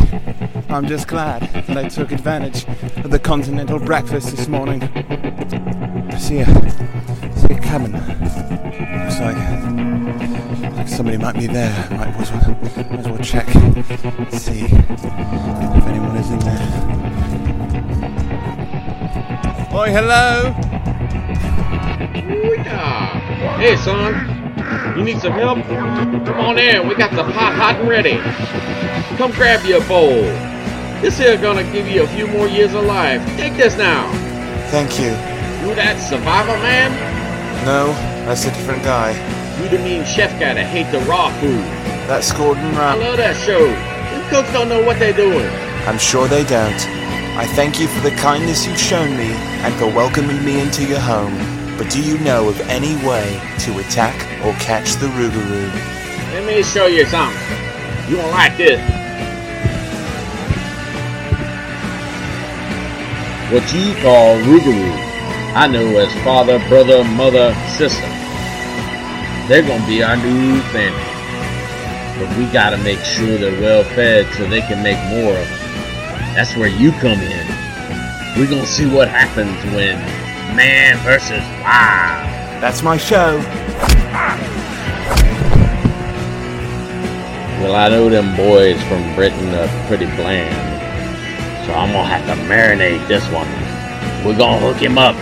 I'm 0.69 0.88
just 0.88 1.07
glad 1.07 1.43
that 1.67 1.77
I 1.77 1.88
took 1.89 2.11
advantage 2.11 2.65
of 3.05 3.11
the 3.11 3.19
continental 3.19 3.77
breakfast 3.77 4.35
this 4.35 4.47
morning. 4.47 4.81
See 6.17 6.39
a, 6.39 6.45
see 7.47 7.53
a 7.53 7.60
cabin. 7.60 7.91
Looks 7.91 9.19
like, 9.19 9.38
like 10.75 10.88
somebody 10.88 11.17
might 11.17 11.36
be 11.36 11.47
there. 11.47 11.71
Might 11.91 12.15
as 12.15 12.31
well, 12.31 12.58
might 12.62 12.99
as 12.99 13.08
well 13.08 13.17
check, 13.19 13.47
see 14.31 14.65
if 14.65 15.86
anyone 15.88 16.17
is 16.17 16.31
in 16.31 16.39
there. 16.39 16.67
Oi, 19.73 19.89
hello. 19.89 20.53
Yeah. 22.63 23.58
Hey, 23.60 23.75
son. 23.77 24.31
You 24.97 25.03
need 25.03 25.19
some 25.19 25.34
help? 25.34 25.60
Come 25.65 26.39
on 26.39 26.58
in. 26.58 26.88
We 26.88 26.95
got 26.95 27.12
the 27.12 27.23
pot 27.23 27.53
hot 27.53 27.75
and 27.79 27.89
ready. 27.89 28.17
Come 29.17 29.31
grab 29.31 29.65
your 29.65 29.81
bowl. 29.88 30.23
This 31.01 31.17
here 31.17 31.38
gonna 31.38 31.63
give 31.71 31.88
you 31.88 32.03
a 32.03 32.08
few 32.08 32.25
more 32.27 32.47
years 32.47 32.73
of 32.73 32.86
life. 32.86 33.21
Take 33.38 33.58
this 33.58 33.77
now. 33.77 34.10
Thank 34.71 34.97
you. 34.97 35.12
You 35.67 35.75
that 35.75 35.99
survivor 35.99 36.58
man? 36.60 37.14
No, 37.65 37.88
that's 38.30 38.45
a 38.45 38.51
different 38.51 38.84
guy. 38.84 39.10
You 39.60 39.67
the 39.69 39.80
mean 39.80 40.06
chef 40.06 40.30
guy 40.39 40.54
that 40.54 40.67
hate 40.67 40.86
the 40.91 40.99
raw 41.10 41.34
food. 41.39 41.65
That's 42.06 42.32
Gordon 42.32 42.63
Ramsay. 42.75 43.04
I 43.04 43.10
love 43.10 43.17
that 43.17 43.36
show. 43.36 43.65
Them 43.65 44.30
cooks 44.30 44.54
don't 44.54 44.69
know 44.69 44.86
what 44.86 44.99
they're 44.99 45.17
doing. 45.17 45.49
I'm 45.89 45.97
sure 45.97 46.28
they 46.28 46.43
don't. 46.43 46.78
I 47.34 47.47
thank 47.56 47.80
you 47.80 47.88
for 47.88 48.01
the 48.01 48.15
kindness 48.17 48.67
you've 48.67 48.78
shown 48.80 49.17
me 49.17 49.34
and 49.65 49.73
for 49.82 49.88
welcoming 49.88 50.45
me 50.45 50.62
into 50.62 50.86
your 50.86 50.99
home. 50.99 51.34
But 51.75 51.89
do 51.89 52.04
you 52.04 52.19
know 52.19 52.49
of 52.49 52.62
any 52.69 52.95
way 53.01 53.41
to 53.65 53.80
attack 53.80 54.13
or 54.45 54.54
catch 54.62 54.93
the 55.01 55.08
Rougarou? 55.08 55.73
Let 56.38 56.45
me 56.45 56.62
show 56.62 56.86
you 56.86 57.04
something. 57.08 57.41
You 58.08 58.17
won't 58.17 58.30
like 58.30 58.56
this. 58.58 58.80
What 63.49 63.65
you 63.73 63.95
call 64.06 64.38
Rougarou, 64.45 65.14
I 65.56 65.68
know 65.68 65.98
as 66.00 66.13
father, 66.26 66.60
brother, 66.68 67.02
mother, 67.06 67.56
sister. 67.78 68.06
They're 69.48 69.62
gonna 69.62 69.88
be 69.88 70.04
our 70.04 70.18
new 70.18 70.60
family. 70.76 71.02
But 72.20 72.38
we 72.38 72.46
gotta 72.52 72.76
make 72.80 73.00
sure 73.00 73.38
they're 73.38 73.62
well 73.62 73.86
fed 73.96 74.28
so 74.34 74.46
they 74.50 74.60
can 74.60 74.84
make 74.84 74.98
more 75.08 75.32
of 75.32 75.48
them. 75.48 76.36
That's 76.36 76.58
where 76.58 76.68
you 76.68 76.91
come 76.91 77.22
in. 77.22 77.48
We're 78.36 78.50
gonna 78.50 78.65
see 78.65 78.86
what 78.86 79.08
happens 79.08 79.56
when 79.74 79.96
man 80.58 80.98
versus 81.06 81.39
wild. 81.63 82.28
That's 82.62 82.84
my 82.84 82.98
show. 82.98 83.39
Well, 87.62 87.76
I 87.76 87.88
know 87.88 88.10
them 88.10 88.36
boys 88.36 88.84
from 88.89 89.15
Britain 89.15 89.56
are 89.56 89.88
pretty 89.88 90.08
bland, 90.18 90.54
so 91.65 91.74
I'm 91.74 91.94
gonna 91.94 92.10
have 92.10 92.26
to 92.26 92.44
marinate 92.44 93.08
this 93.08 93.24
one. 93.32 93.48
We're 94.26 94.38
gonna 94.38 94.60
hook 94.60 94.82
him 94.82 94.98
up. 94.98 95.15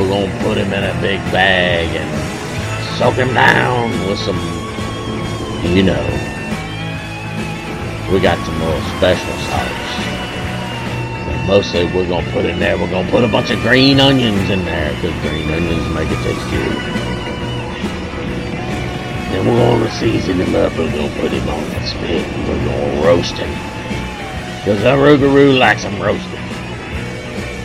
We're 0.00 0.08
gonna 0.08 0.42
put 0.42 0.56
him 0.56 0.72
in 0.72 0.82
a 0.82 0.98
big 1.02 1.20
bag 1.30 1.94
and 1.94 2.08
soak 2.96 3.16
him 3.16 3.34
down 3.34 3.90
with 4.08 4.18
some, 4.18 4.40
you 5.76 5.82
know. 5.82 6.00
We 8.10 8.18
got 8.18 8.38
some 8.46 8.58
more 8.58 8.80
special 8.96 9.36
sauce. 9.44 9.92
But 11.26 11.46
mostly 11.46 11.84
we're 11.92 12.08
gonna 12.08 12.32
put 12.32 12.46
in 12.46 12.58
there, 12.58 12.78
we're 12.78 12.88
gonna 12.88 13.10
put 13.10 13.24
a 13.24 13.28
bunch 13.28 13.50
of 13.50 13.60
green 13.60 14.00
onions 14.00 14.48
in 14.48 14.64
there, 14.64 14.90
because 14.94 15.12
green 15.20 15.50
onions 15.50 15.94
make 15.94 16.10
it 16.10 16.16
taste 16.24 16.48
good. 16.48 16.72
Then 19.28 19.46
we're 19.46 19.58
gonna 19.58 19.90
season 19.90 20.40
him 20.40 20.54
up. 20.54 20.72
We're 20.78 20.90
gonna 20.96 21.20
put 21.20 21.30
him 21.30 21.46
on 21.46 21.62
that 21.72 21.86
spit. 21.86 22.26
And 22.26 22.48
we're 22.48 22.64
gonna 22.64 23.06
roast 23.06 23.34
him. 23.34 23.52
Cause 24.64 24.82
our 24.82 24.96
Rougarou 24.96 25.58
likes 25.58 25.82
him 25.82 26.00
roasted. 26.00 26.40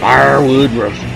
Firewood 0.02 0.72
roasted. 0.72 1.15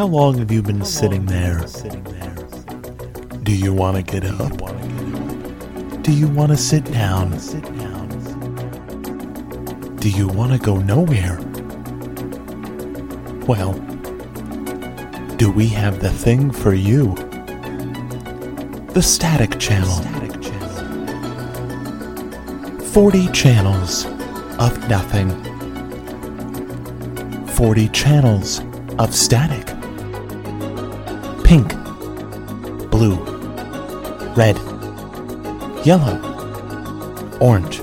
How 0.00 0.06
long 0.06 0.38
have 0.38 0.50
you 0.50 0.62
been 0.62 0.82
sitting 0.82 1.26
there? 1.26 1.58
Do 3.42 3.54
you 3.54 3.74
want 3.74 3.98
to 3.98 4.02
get 4.02 4.24
up? 4.24 4.56
Do 6.02 6.10
you 6.10 6.26
want 6.26 6.52
to 6.52 6.56
sit 6.56 6.90
down? 6.90 7.32
Do 9.96 10.08
you 10.08 10.26
want 10.26 10.52
to 10.52 10.58
go 10.58 10.78
nowhere? 10.78 11.38
Well, 13.46 13.74
do 15.36 15.50
we 15.50 15.68
have 15.68 16.00
the 16.00 16.08
thing 16.08 16.50
for 16.50 16.72
you? 16.72 17.14
The 18.94 19.02
Static 19.02 19.60
Channel. 19.60 20.00
40 22.84 23.28
channels 23.32 24.06
of 24.58 24.88
nothing. 24.88 25.28
40 27.48 27.88
channels 27.88 28.62
of 28.98 29.14
static. 29.14 29.59
Pink, 31.50 31.74
blue, 32.92 33.16
red, 34.36 34.56
yellow, 35.84 36.16
orange. 37.40 37.80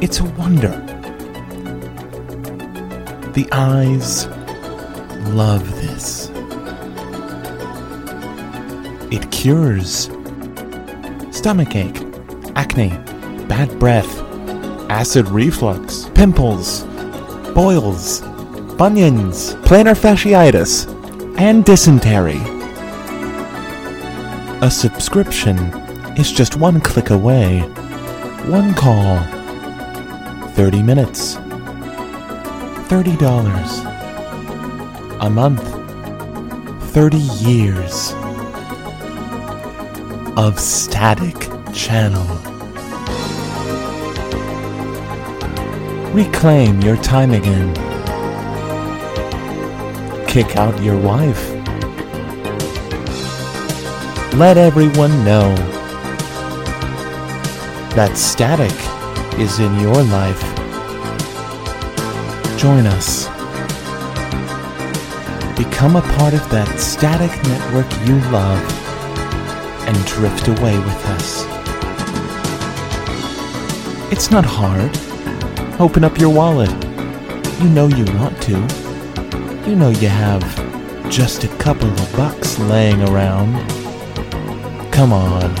It's 0.00 0.20
a 0.20 0.24
wonder. 0.38 0.68
The 3.32 3.48
eyes 3.50 4.28
love 5.34 5.68
this. 5.82 6.30
It 9.10 9.32
cures 9.32 10.08
stomachache, 11.32 12.00
acne, 12.54 12.90
bad 13.48 13.76
breath, 13.80 14.20
acid 14.88 15.26
reflux, 15.30 16.08
pimples, 16.14 16.84
boils, 17.56 18.22
bunions, 18.80 19.52
plantar 19.66 19.94
fasciitis, 19.94 20.88
and 21.38 21.66
dysentery. 21.66 22.40
A 24.66 24.70
subscription 24.70 25.58
is 26.16 26.32
just 26.32 26.56
one 26.56 26.80
click 26.80 27.10
away, 27.10 27.60
one 28.48 28.72
call, 28.72 29.18
30 30.54 30.82
minutes, 30.82 31.36
$30 32.88 35.20
a 35.20 35.28
month, 35.28 35.62
30 36.94 37.18
years 37.18 38.14
of 40.38 40.58
static 40.58 41.36
channel. 41.74 42.26
Reclaim 46.14 46.80
your 46.80 46.96
time 46.96 47.32
again. 47.32 47.89
Kick 50.30 50.56
out 50.56 50.80
your 50.80 50.96
wife. 50.96 51.50
Let 54.34 54.56
everyone 54.56 55.10
know 55.24 55.52
that 57.96 58.12
static 58.14 58.70
is 59.40 59.58
in 59.58 59.76
your 59.80 60.00
life. 60.04 60.40
Join 62.56 62.86
us. 62.86 63.26
Become 65.58 65.96
a 65.96 66.02
part 66.16 66.34
of 66.34 66.48
that 66.50 66.78
static 66.78 67.32
network 67.48 67.90
you 68.06 68.14
love 68.30 68.62
and 69.88 69.96
drift 70.06 70.46
away 70.46 70.78
with 70.78 71.06
us. 71.06 71.44
It's 74.12 74.30
not 74.30 74.44
hard. 74.46 74.96
Open 75.80 76.04
up 76.04 76.18
your 76.18 76.32
wallet. 76.32 76.70
You 77.60 77.68
know 77.68 77.88
you 77.88 78.04
want 78.16 78.40
to. 78.42 78.89
You 79.70 79.76
know 79.76 79.90
you 79.90 80.08
have 80.08 80.42
just 81.12 81.44
a 81.44 81.48
couple 81.58 81.88
of 81.88 82.16
bucks 82.16 82.58
laying 82.58 83.00
around. 83.02 83.54
Come 84.90 85.12
on, 85.12 85.54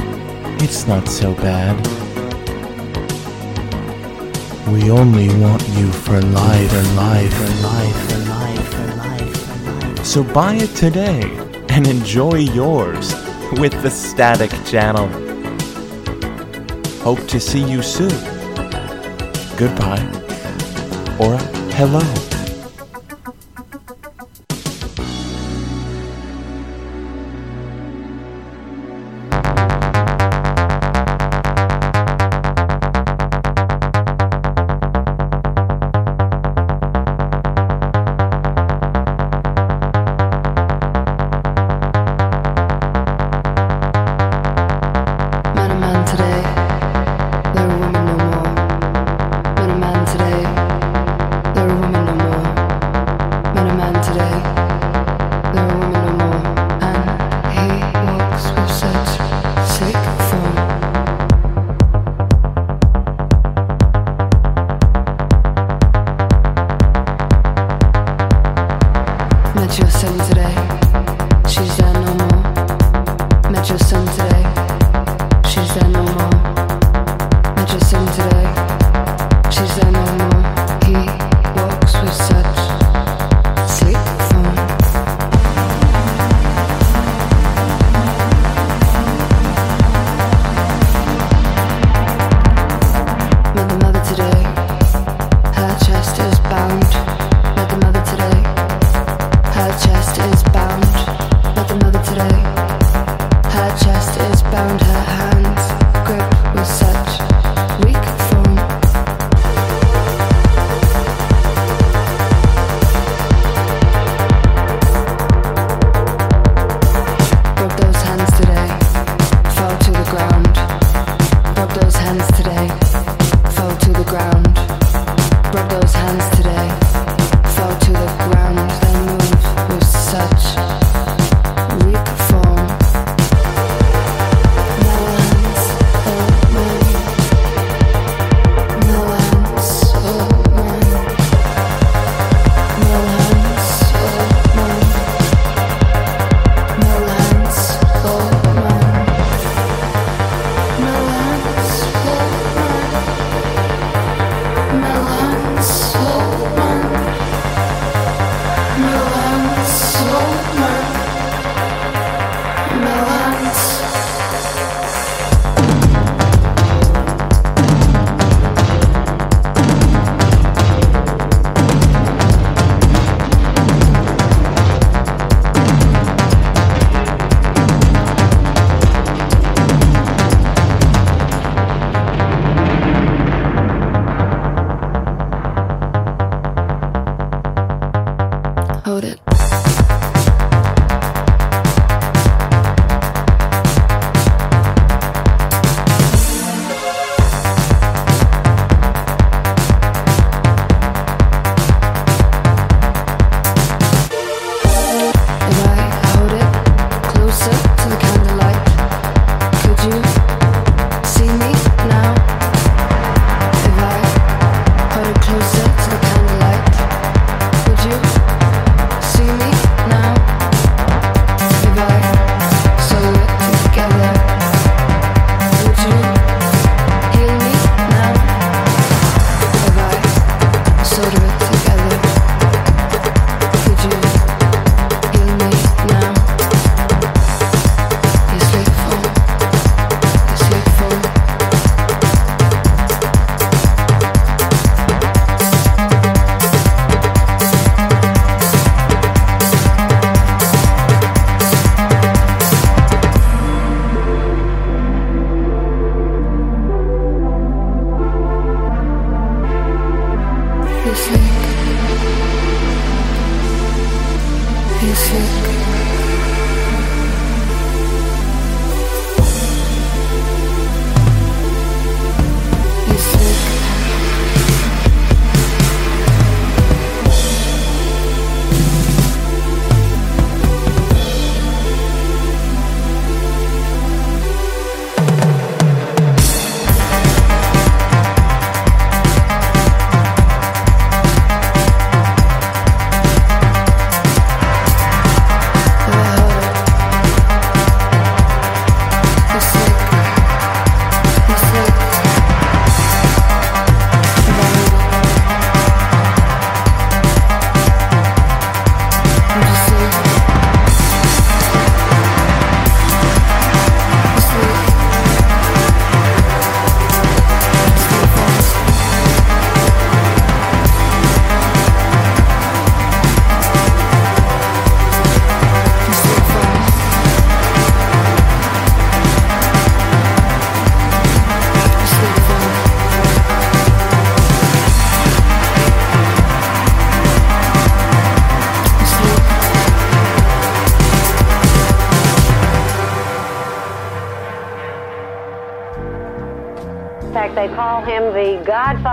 it's 0.60 0.88
not 0.88 1.06
so 1.06 1.32
bad. 1.34 1.76
We 4.66 4.90
only 4.90 5.28
want 5.40 5.62
you 5.68 5.92
for 5.92 6.20
life, 6.20 6.70
for 6.72 6.82
life, 6.96 7.32
for 7.32 7.62
life, 7.62 8.10
for 8.10 8.18
life, 8.18 8.68
for 8.74 8.86
life, 8.96 9.36
for 9.44 9.94
life. 9.94 10.04
So 10.04 10.24
buy 10.24 10.54
it 10.56 10.74
today 10.74 11.22
and 11.68 11.86
enjoy 11.86 12.38
yours 12.38 13.14
with 13.60 13.80
the 13.80 13.90
Static 13.90 14.50
Channel. 14.66 15.06
Hope 17.04 17.24
to 17.28 17.38
see 17.38 17.62
you 17.62 17.80
soon. 17.80 18.10
Goodbye. 19.56 20.04
Or 21.20 21.38
hello. 21.76 22.29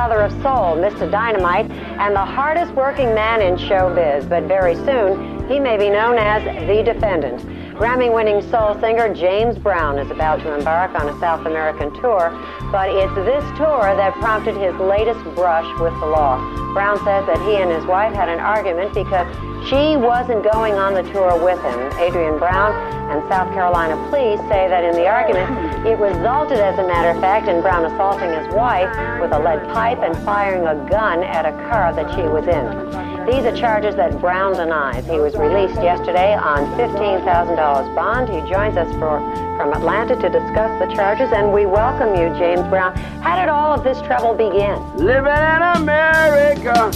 Godfather 0.08 0.38
of 0.38 0.42
soul, 0.42 0.78
Mr. 0.78 1.12
Dynamite, 1.12 1.70
and 1.70 2.16
the 2.16 2.24
hardest 2.24 2.72
working 2.76 3.14
man 3.14 3.42
in 3.42 3.56
showbiz. 3.58 4.30
But 4.30 4.44
very 4.44 4.74
soon, 4.74 5.46
he 5.50 5.60
may 5.60 5.76
be 5.76 5.90
known 5.90 6.18
as 6.18 6.46
the 6.46 6.82
defendant. 6.82 7.42
Grammy 7.76 8.12
winning 8.14 8.42
soul 8.50 8.80
singer 8.80 9.14
James 9.14 9.58
Brown 9.58 10.00
is 10.00 10.10
about 10.10 10.40
to 10.44 10.56
embark 10.56 10.98
on 10.98 11.10
a 11.10 11.20
South 11.20 11.46
American 11.46 11.94
tour, 12.00 12.32
but 12.72 12.88
it's 12.88 13.14
this 13.16 13.44
tour 13.58 13.84
that 14.00 14.14
prompted 14.16 14.56
his 14.56 14.74
latest 14.80 15.20
brush 15.36 15.68
with 15.82 15.94
the 16.00 16.08
law. 16.08 16.40
Brown 16.72 16.98
says 17.04 17.26
that 17.28 17.38
he 17.44 17.58
and 17.58 17.70
his 17.70 17.86
wife 17.86 18.14
had 18.14 18.30
an 18.30 18.40
argument 18.40 18.94
because 18.94 19.28
she 19.68 19.98
wasn't 19.98 20.42
going 20.54 20.76
on 20.76 20.94
the 20.94 21.04
tour 21.12 21.36
with 21.44 21.60
him. 21.60 21.80
Adrienne 22.00 22.40
Brown 22.40 22.72
and 23.12 23.28
South 23.28 23.52
Carolina 23.52 23.98
police 24.08 24.40
say 24.48 24.72
that 24.72 24.86
in 24.86 24.96
the 24.96 25.06
argument, 25.06 25.52
it 25.88 25.98
resulted, 26.00 26.60
as 26.60 26.78
a 26.78 26.86
matter 26.86 27.10
of 27.10 27.22
fact, 27.22 27.48
in 27.48 27.62
Brown 27.62 27.86
assaulting 27.86 28.30
his 28.30 28.48
wife 28.54 28.90
with 29.22 29.32
a 29.32 29.40
lead 29.40 29.66
pipe 29.70 30.00
and 30.00 30.14
firing 30.26 30.68
a 30.68 30.76
gun 30.90 31.24
at 31.24 31.46
a 31.46 31.54
car 31.70 31.94
that 31.96 32.14
she 32.14 32.24
was 32.24 32.44
in. 32.44 33.26
These 33.26 33.46
are 33.46 33.56
charges 33.56 33.96
that 33.96 34.20
Brown 34.20 34.54
denies. 34.54 35.06
He 35.06 35.20
was 35.20 35.36
released 35.36 35.82
yesterday 35.82 36.36
on 36.36 36.66
$15,000 36.78 37.96
bond. 37.96 38.28
He 38.28 38.40
joins 38.52 38.76
us 38.76 38.92
for, 39.00 39.20
from 39.56 39.72
Atlanta 39.74 40.16
to 40.16 40.30
discuss 40.30 40.78
the 40.80 40.94
charges, 40.94 41.32
and 41.32 41.54
we 41.54 41.66
welcome 41.66 42.16
you, 42.16 42.38
James 42.38 42.68
Brown. 42.68 42.94
How 43.22 43.40
did 43.40 43.48
all 43.48 43.74
of 43.74 43.84
this 43.86 44.02
trouble 44.02 44.34
begin? 44.34 44.76
Living 44.98 45.32
in 45.32 45.62
America. 45.80 46.92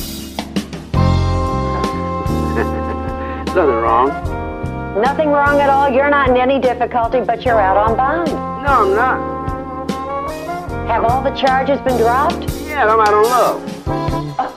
Nothing 3.56 3.82
wrong. 3.84 4.10
Nothing 5.02 5.30
wrong 5.30 5.62
at 5.62 5.70
all. 5.70 5.90
You're 5.90 6.10
not 6.10 6.30
in 6.30 6.36
any 6.36 6.60
difficulty, 6.60 7.22
but 7.22 7.46
you're 7.46 7.62
out 7.62 7.78
on 7.78 7.96
bond. 7.96 8.51
No, 8.72 8.88
I'm 8.88 8.96
not. 8.96 9.20
Have 10.88 11.04
all 11.04 11.22
the 11.22 11.32
charges 11.32 11.78
been 11.82 11.98
dropped? 11.98 12.50
Yeah, 12.64 12.88
I'm 12.88 13.02
out 13.02 13.14
on 13.14 13.24
love. 13.26 13.60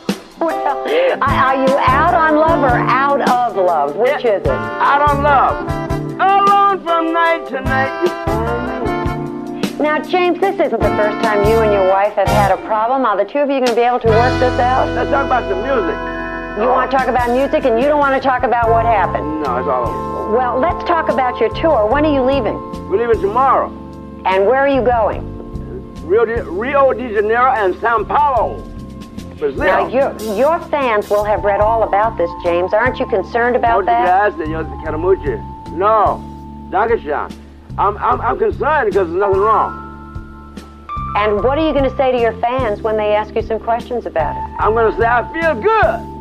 Well, 0.38 0.86
are 1.22 1.56
you 1.56 1.74
out 1.78 2.14
on 2.14 2.36
love 2.36 2.62
or 2.62 2.76
out 2.76 3.22
of 3.22 3.56
love? 3.56 3.96
Which 3.96 4.24
is 4.24 4.42
it? 4.42 4.46
Out 4.46 5.00
on 5.08 5.22
love. 5.24 5.66
Alone 6.20 6.80
from 6.84 7.12
night 7.12 7.48
to 7.48 7.60
night. 7.60 8.04
Now, 9.80 9.98
James, 10.00 10.38
this 10.38 10.54
isn't 10.60 10.80
the 10.80 10.94
first 10.96 11.18
time 11.24 11.38
you 11.48 11.58
and 11.58 11.72
your 11.72 11.88
wife 11.88 12.12
have 12.14 12.28
had 12.28 12.52
a 12.52 12.58
problem. 12.66 13.04
Are 13.04 13.16
the 13.16 13.24
two 13.24 13.38
of 13.38 13.50
you 13.50 13.58
going 13.58 13.66
to 13.66 13.74
be 13.74 13.80
able 13.80 14.00
to 14.00 14.08
work 14.08 14.38
this 14.38 14.60
out? 14.60 14.86
Let's 14.94 15.10
talk 15.10 15.26
about 15.26 15.48
the 15.48 15.56
music. 15.56 15.96
You 16.62 16.68
want 16.68 16.88
to 16.90 16.96
talk 16.96 17.08
about 17.08 17.30
music 17.30 17.64
and 17.64 17.80
you 17.80 17.88
don't 17.88 17.98
want 17.98 18.14
to 18.14 18.28
talk 18.28 18.44
about 18.44 18.70
what 18.70 18.86
happened. 18.86 19.42
No, 19.42 19.56
it's 19.56 19.66
all 19.66 19.88
over. 19.88 20.36
Well, 20.36 20.60
let's 20.60 20.84
talk 20.84 21.08
about 21.08 21.40
your 21.40 21.52
tour. 21.54 21.86
When 21.90 22.04
are 22.06 22.12
you 22.12 22.22
leaving? 22.22 22.54
We're 22.88 23.08
leaving 23.08 23.20
tomorrow. 23.20 23.83
And 24.24 24.46
where 24.46 24.60
are 24.60 24.68
you 24.68 24.82
going? 24.82 25.22
Rio 26.06 26.24
de, 26.24 26.42
Rio 26.44 26.92
de 26.92 27.14
Janeiro 27.14 27.50
and 27.52 27.74
Sao 27.80 28.04
Paulo, 28.04 28.62
Brazil. 29.38 29.64
Now, 29.64 29.88
your, 29.88 30.12
your 30.36 30.60
fans 30.68 31.08
will 31.08 31.24
have 31.24 31.44
read 31.44 31.60
all 31.60 31.82
about 31.82 32.16
this, 32.16 32.30
James. 32.42 32.72
Aren't 32.72 32.98
you 32.98 33.06
concerned 33.06 33.56
about 33.56 33.86
that? 33.86 34.00
Muchas 34.00 34.36
gracias, 34.36 34.48
señor 34.48 34.84
Caramucci. 34.84 35.76
No, 35.76 36.20
Dankeschön. 36.70 37.32
I'm, 37.76 37.96
I'm, 37.98 38.20
I'm 38.20 38.38
concerned 38.38 38.90
because 38.90 39.08
there's 39.08 39.20
nothing 39.20 39.40
wrong. 39.40 39.80
And 41.16 41.42
what 41.44 41.58
are 41.58 41.66
you 41.66 41.72
going 41.72 41.88
to 41.88 41.96
say 41.96 42.12
to 42.12 42.18
your 42.18 42.32
fans 42.40 42.82
when 42.82 42.96
they 42.96 43.14
ask 43.14 43.34
you 43.34 43.42
some 43.42 43.60
questions 43.60 44.06
about 44.06 44.36
it? 44.36 44.56
I'm 44.58 44.72
going 44.72 44.90
to 44.90 44.98
say 44.98 45.06
I 45.06 45.22
feel 45.32 45.54
good. 45.54 46.14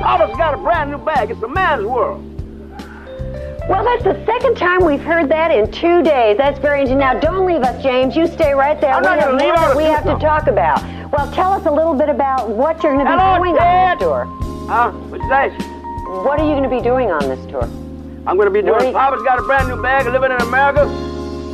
Papa's 0.00 0.36
got 0.36 0.54
a 0.54 0.58
brand 0.58 0.90
new 0.90 0.98
bag. 0.98 1.30
It's 1.30 1.42
a 1.42 1.48
man's 1.48 1.84
world. 1.84 2.22
Well, 3.68 3.82
that's 3.84 4.04
the 4.04 4.24
second 4.24 4.56
time 4.56 4.84
we've 4.84 5.00
heard 5.02 5.28
that 5.30 5.50
in 5.50 5.70
two 5.72 6.02
days. 6.02 6.36
That's 6.36 6.58
very 6.60 6.80
interesting. 6.80 6.98
Now, 6.98 7.18
don't 7.18 7.44
leave 7.46 7.62
us, 7.62 7.82
James. 7.82 8.14
You 8.14 8.28
stay 8.28 8.54
right 8.54 8.80
there. 8.80 8.92
I'm 8.94 9.02
we 9.02 9.08
not 9.08 9.18
have 9.18 9.30
gonna 9.30 9.42
leave 9.44 9.54
out 9.54 9.76
we 9.76 9.82
have 9.84 10.04
to 10.04 10.16
talk 10.24 10.46
about. 10.46 10.80
Well, 11.10 11.30
tell 11.32 11.52
us 11.52 11.66
a 11.66 11.70
little 11.70 11.94
bit 11.94 12.08
about 12.08 12.48
what 12.48 12.82
you're 12.82 12.94
going 12.94 13.04
to 13.06 13.10
be 13.12 13.16
Hello, 13.18 13.38
doing 13.42 13.54
Dad. 13.56 13.92
on 13.92 13.98
this 13.98 14.04
tour. 14.06 14.24
Huh? 14.68 14.90
What's 15.10 15.28
that? 15.28 15.50
What 16.24 16.38
are 16.38 16.44
you 16.46 16.52
going 16.54 16.62
to 16.62 16.68
be 16.68 16.80
doing 16.80 17.10
on 17.10 17.20
this 17.28 17.44
tour? 17.46 17.64
I'm 18.26 18.36
going 18.36 18.46
to 18.46 18.50
be 18.50 18.62
doing. 18.62 18.86
you- 18.86 18.92
Papa's 18.92 19.22
got 19.22 19.38
a 19.38 19.42
brand 19.42 19.68
new 19.68 19.80
bag. 19.82 20.06
Living 20.06 20.30
in 20.30 20.40
America. 20.42 20.86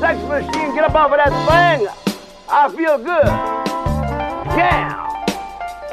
Sex 0.01 0.21
machine. 0.29 0.75
Get 0.75 0.85
up 0.85 0.95
off 0.95 1.13
of 1.13 1.17
that 1.19 1.33
thing. 1.49 1.89
I 2.51 2.69
feel 2.77 2.99
good. 2.99 3.27
Yeah. 4.57 5.09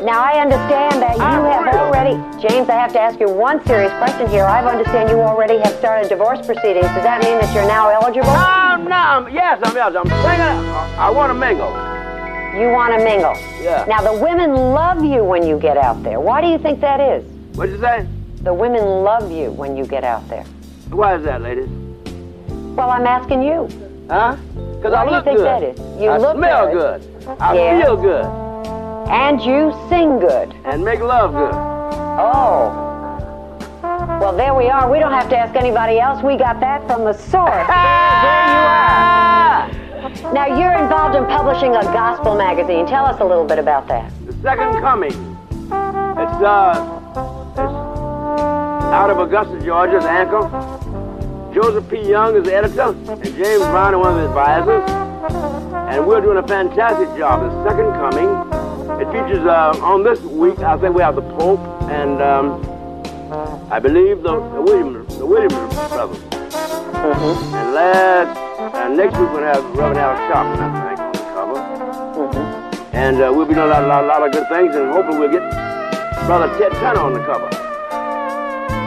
Now, 0.02 0.24
I 0.24 0.40
understand 0.40 1.02
that 1.02 1.18
you 1.18 1.24
ah, 1.24 1.44
have 1.44 1.76
already, 1.76 2.16
James, 2.40 2.70
I 2.70 2.74
have 2.76 2.94
to 2.94 3.00
ask 3.02 3.20
you 3.20 3.30
one 3.30 3.64
serious 3.66 3.92
question 4.00 4.30
here. 4.30 4.46
I 4.46 4.64
understand 4.64 5.10
you 5.10 5.20
already 5.20 5.58
have 5.58 5.74
started 5.76 6.08
divorce 6.08 6.40
proceedings. 6.46 6.86
Does 6.96 7.04
that 7.04 7.22
mean 7.22 7.38
that 7.40 7.54
you're 7.54 7.68
now 7.68 7.90
eligible? 7.90 8.32
No, 8.32 8.88
no. 8.88 8.96
I'm, 8.96 9.34
yes, 9.34 9.60
I'm 9.62 9.76
yes. 9.76 9.94
I'm 9.98 10.08
singing. 10.08 10.72
I, 10.72 11.08
I 11.08 11.10
want 11.10 11.32
to 11.32 11.34
mingle. 11.34 11.68
You 12.58 12.72
want 12.72 12.94
to 12.98 13.04
mingle. 13.04 13.36
Yeah. 13.62 13.84
Now, 13.90 14.02
the 14.02 14.24
women 14.24 14.54
love 14.54 15.04
you 15.04 15.22
when 15.22 15.46
you 15.46 15.60
get 15.60 15.76
out 15.76 16.02
there. 16.02 16.22
Why 16.22 16.40
do 16.40 16.48
you 16.48 16.58
think 16.60 16.80
that 16.80 17.02
is? 17.02 17.26
What'd 17.58 17.76
you 17.76 17.82
say? 17.82 18.08
The 18.44 18.54
women 18.54 18.82
love 19.04 19.30
you 19.34 19.52
when 19.52 19.76
you 19.76 19.86
get 19.86 20.06
out 20.06 20.26
there. 20.30 20.46
Why 20.92 21.16
is 21.16 21.24
that, 21.26 21.42
ladies? 21.42 21.68
Well, 22.78 22.90
I'm 22.90 23.06
asking 23.06 23.44
you. 23.44 23.68
Huh? 24.10 24.38
Because 24.78 24.94
Why 24.94 25.02
I 25.02 25.04
do 25.04 25.10
you 25.12 25.16
look 25.18 25.26
think 25.26 25.38
good. 25.40 25.46
that 25.46 25.64
is? 25.64 26.02
You 26.02 26.10
I 26.10 26.18
look 26.18 26.38
smell 26.38 26.72
good. 26.72 27.02
good. 27.26 27.38
I 27.42 27.54
Yeah. 27.54 27.82
feel 27.84 27.98
good. 27.98 28.49
And 29.10 29.42
you 29.42 29.74
sing 29.90 30.20
good. 30.20 30.54
And 30.66 30.86
make 30.86 31.00
love 31.00 31.34
good. 31.34 31.54
Oh. 31.54 32.86
Well, 34.22 34.36
there 34.36 34.54
we 34.54 34.70
are. 34.70 34.92
We 34.92 35.00
don't 35.00 35.12
have 35.12 35.30
to 35.30 35.38
ask 35.38 35.56
anybody 35.56 36.00
else. 36.00 36.24
We 36.24 36.38
got 36.38 36.60
that 36.60 36.86
from 36.86 37.06
the 37.06 37.14
source. 37.14 37.68
there 37.68 38.46
you 38.54 38.66
are. 38.70 40.34
Now, 40.34 40.46
you're 40.46 40.78
involved 40.78 41.16
in 41.16 41.26
publishing 41.26 41.76
a 41.76 41.82
gospel 41.84 42.36
magazine. 42.36 42.86
Tell 42.86 43.06
us 43.06 43.20
a 43.20 43.26
little 43.26 43.46
bit 43.46 43.58
about 43.58 43.88
that. 43.88 44.12
The 44.28 44.34
second 44.44 44.80
coming. 44.80 45.12
It's 45.12 46.42
uh, 46.44 47.00
it's 47.54 48.94
out 48.94 49.10
of 49.10 49.18
Augusta, 49.18 49.60
Georgia. 49.64 49.98
It's 49.98 50.06
Anchor. 50.06 50.50
Joseph 51.54 51.90
P. 51.90 52.08
Young 52.08 52.36
is 52.36 52.44
the 52.44 52.54
editor, 52.54 52.90
and 52.90 53.24
James 53.24 53.64
Brown 53.64 53.96
is 53.96 54.00
one 54.00 54.14
of 54.14 54.20
the 54.20 54.28
advisors. 54.28 54.90
And 55.90 56.06
we're 56.06 56.22
doing 56.22 56.38
a 56.38 56.48
fantastic 56.48 57.18
job. 57.18 57.42
The 57.42 57.70
second 57.70 57.92
coming. 57.94 58.59
It 59.00 59.06
features 59.14 59.46
uh, 59.46 59.72
on 59.82 60.04
this 60.04 60.20
week. 60.22 60.60
I 60.60 60.78
think 60.78 60.94
we 60.96 61.02
have 61.02 61.16
the 61.16 61.22
Pope 61.22 61.60
and 61.90 62.22
um, 62.22 62.62
I 63.72 63.80
believe 63.80 64.24
the, 64.24 64.34
the 64.52 64.62
Williams, 64.62 65.18
the 65.18 65.26
Williams 65.26 65.54
brothers. 65.54 66.18
And 66.34 67.74
last, 67.74 68.38
and 68.76 68.98
next 68.98 69.14
week 69.18 69.30
we're 69.30 69.40
gonna 69.40 69.54
have 69.54 69.64
Reverend 69.78 70.00
Al 70.00 70.16
Sharpton, 70.28 70.60
I 70.60 70.96
think, 70.96 71.00
on 71.00 71.12
the 71.14 71.20
cover. 72.28 72.90
And 72.92 73.22
uh, 73.22 73.32
we'll 73.34 73.46
be 73.46 73.54
doing 73.54 73.68
a 73.68 73.70
lot, 73.70 73.88
lot, 73.88 74.06
lot 74.06 74.26
of 74.28 74.34
good 74.34 74.48
things, 74.50 74.76
and 74.76 74.92
hopefully 74.92 75.18
we'll 75.20 75.32
get 75.32 75.50
Brother 76.28 76.50
Ted 76.60 76.74
Turner 76.74 77.00
on 77.00 77.14
the 77.14 77.24
cover. 77.24 77.48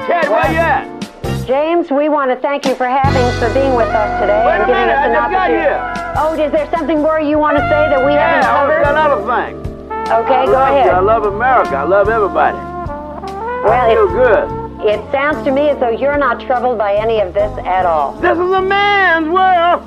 Ted, 0.06 0.28
where 0.28 0.52
you 0.52 0.58
at? 0.58 1.46
James, 1.46 1.90
we 1.90 2.08
want 2.10 2.30
to 2.30 2.36
thank 2.36 2.66
you 2.66 2.74
for 2.74 2.86
having 2.86 3.24
for 3.40 3.52
being 3.54 3.74
with 3.74 3.88
us 3.88 4.20
today 4.20 4.44
Wait 4.44 4.52
and 4.60 4.66
giving 4.66 4.86
minute, 4.86 4.94
us 4.94 5.06
an 5.06 5.16
opportunity. 5.16 6.18
Oh, 6.20 6.34
is 6.38 6.52
there 6.52 6.68
something 6.70 6.98
more 7.00 7.18
you 7.18 7.38
want 7.38 7.56
to 7.56 7.62
say 7.62 7.88
that 7.88 8.04
we 8.04 8.12
haven't 8.12 8.42
Yeah, 8.44 8.52
want 8.52 8.68
covered? 8.68 8.84
say 8.84 8.90
another 8.92 9.62
thing. 9.64 9.71
Okay, 10.10 10.34
I 10.34 10.46
go 10.46 10.62
ahead. 10.62 10.86
You. 10.86 10.92
I 10.92 11.00
love 11.00 11.24
America. 11.24 11.76
I 11.76 11.84
love 11.84 12.08
everybody. 12.08 12.56
Well, 12.56 13.72
I 13.72 13.94
feel 13.94 14.08
good. 14.08 14.62
It 14.86 15.12
sounds 15.12 15.44
to 15.44 15.52
me 15.52 15.68
as 15.68 15.78
though 15.78 15.90
you're 15.90 16.18
not 16.18 16.40
troubled 16.40 16.76
by 16.76 16.96
any 16.96 17.20
of 17.20 17.32
this 17.32 17.56
at 17.64 17.86
all. 17.86 18.12
This 18.14 18.36
is 18.36 18.50
a 18.52 18.60
man's 18.60 19.28
world. 19.28 19.84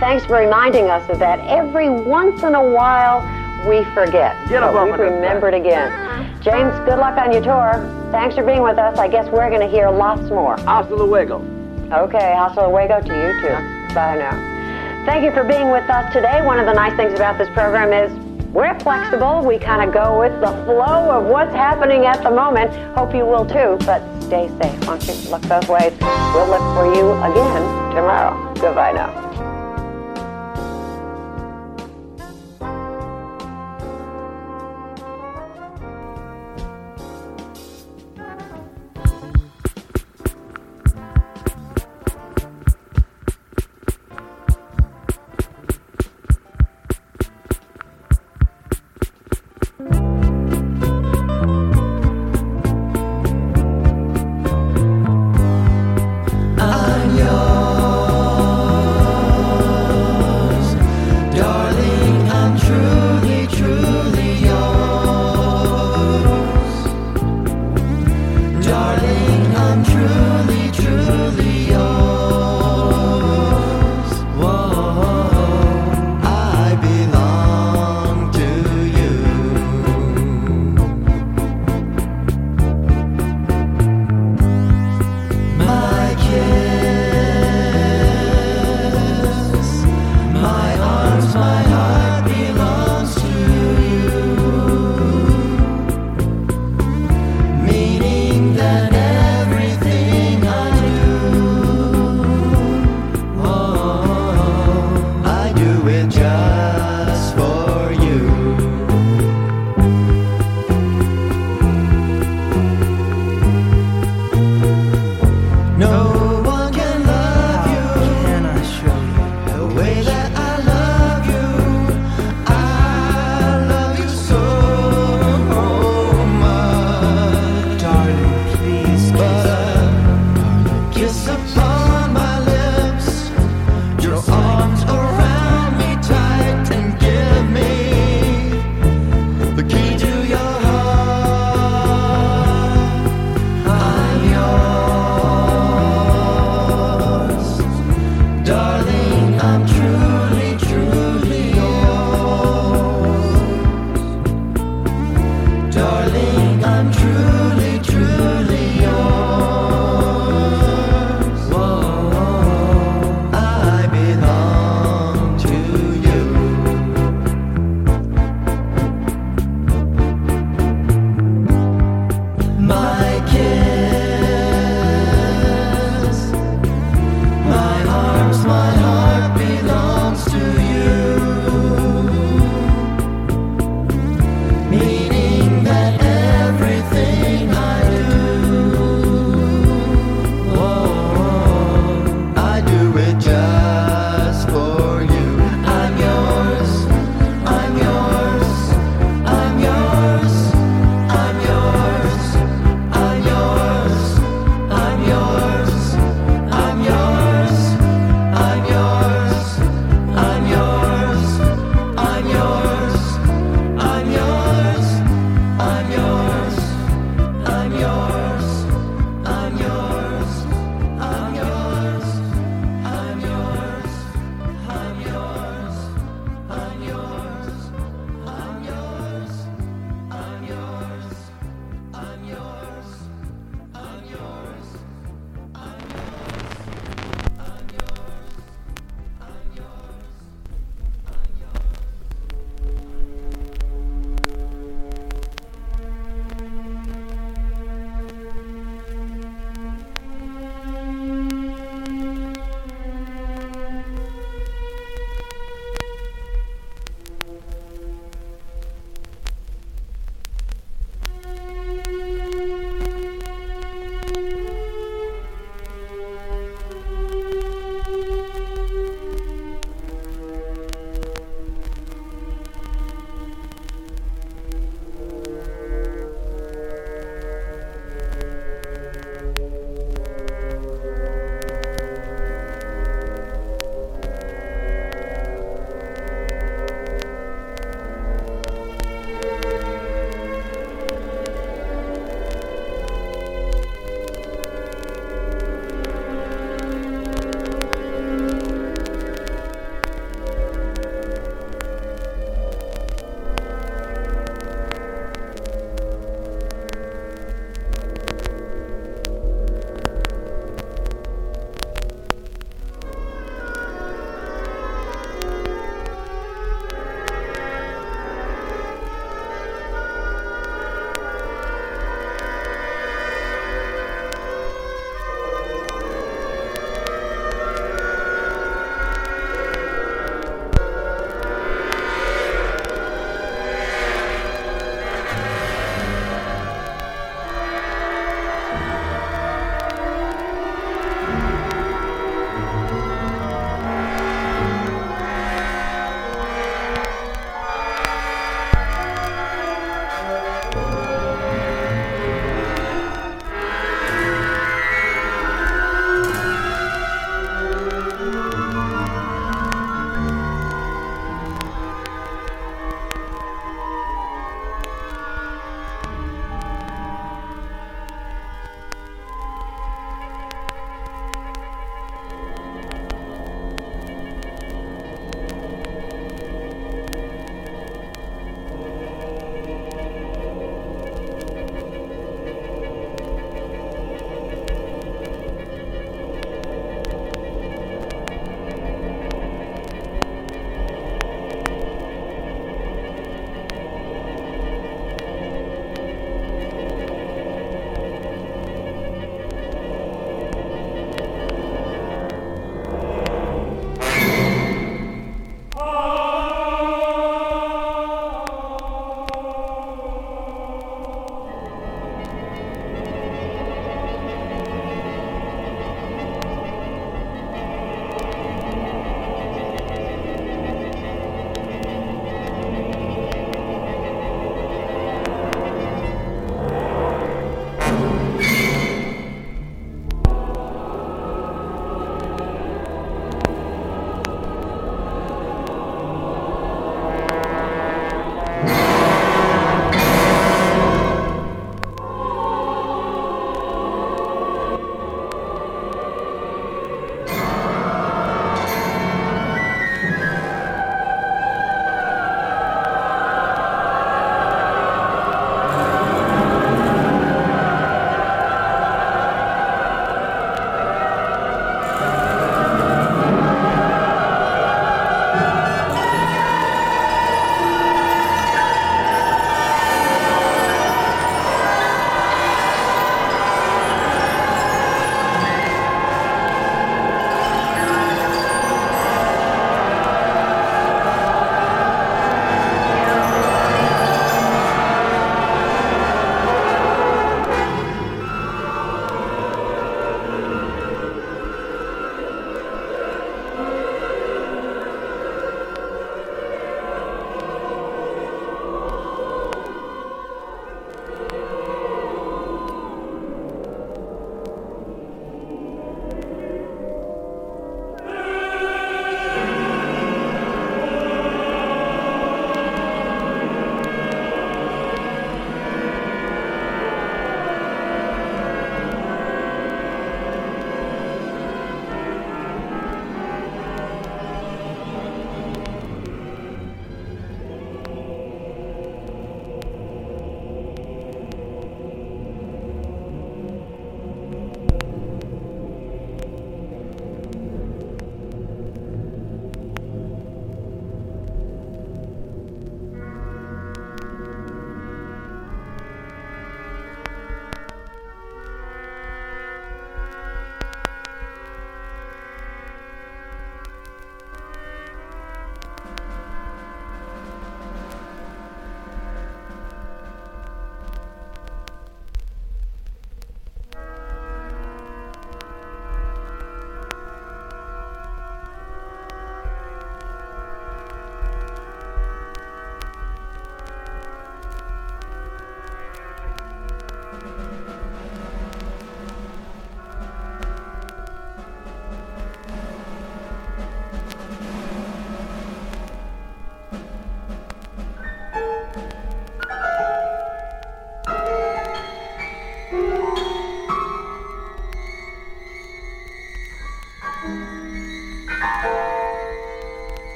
Thanks 0.00 0.24
for 0.24 0.38
reminding 0.38 0.88
us 0.88 1.08
of 1.10 1.18
that. 1.18 1.38
Every 1.40 1.90
once 1.90 2.42
in 2.42 2.54
a 2.54 2.70
while, 2.70 3.20
we 3.68 3.84
forget. 3.92 4.34
Get 4.48 4.62
up 4.62 4.72
but 4.72 4.78
off 4.78 4.84
we've 4.86 4.94
of 4.94 5.00
this 5.00 5.12
remembered 5.12 5.52
again. 5.52 6.40
James, 6.40 6.72
good 6.88 6.98
luck 6.98 7.18
on 7.18 7.30
your 7.32 7.42
tour. 7.42 7.72
Thanks 8.10 8.34
for 8.34 8.42
being 8.42 8.62
with 8.62 8.78
us. 8.78 8.98
I 8.98 9.08
guess 9.08 9.30
we're 9.30 9.50
going 9.50 9.60
to 9.60 9.68
hear 9.68 9.90
lots 9.90 10.22
more. 10.30 10.56
Hasta 10.60 10.94
luego. 10.94 11.44
Okay, 11.92 12.32
hasta 12.34 12.66
luego 12.66 13.00
to 13.00 13.14
you 13.14 13.40
too. 13.42 13.94
Bye 13.94 14.16
now. 14.16 15.04
Thank 15.04 15.24
you 15.24 15.32
for 15.32 15.44
being 15.44 15.70
with 15.70 15.88
us 15.90 16.10
today. 16.12 16.40
One 16.44 16.58
of 16.58 16.64
the 16.64 16.72
nice 16.72 16.96
things 16.96 17.12
about 17.12 17.36
this 17.36 17.48
program 17.50 17.92
is 17.92 18.10
we're 18.52 18.78
flexible. 18.80 19.44
We 19.44 19.58
kind 19.58 19.86
of 19.86 19.94
go 19.94 20.20
with 20.20 20.32
the 20.40 20.52
flow 20.64 21.10
of 21.10 21.26
what's 21.26 21.54
happening 21.54 22.06
at 22.06 22.22
the 22.22 22.30
moment. 22.30 22.72
Hope 22.96 23.14
you 23.14 23.24
will 23.24 23.46
too, 23.46 23.78
but 23.86 24.02
stay 24.22 24.48
safe. 24.60 24.86
Won't 24.86 25.06
you 25.06 25.14
look 25.30 25.42
both 25.42 25.68
ways? 25.68 25.92
We'll 26.34 26.48
look 26.48 26.66
for 26.74 26.86
you 26.94 27.10
again 27.12 27.94
tomorrow. 27.94 28.54
Goodbye 28.54 28.92
now. 28.92 29.49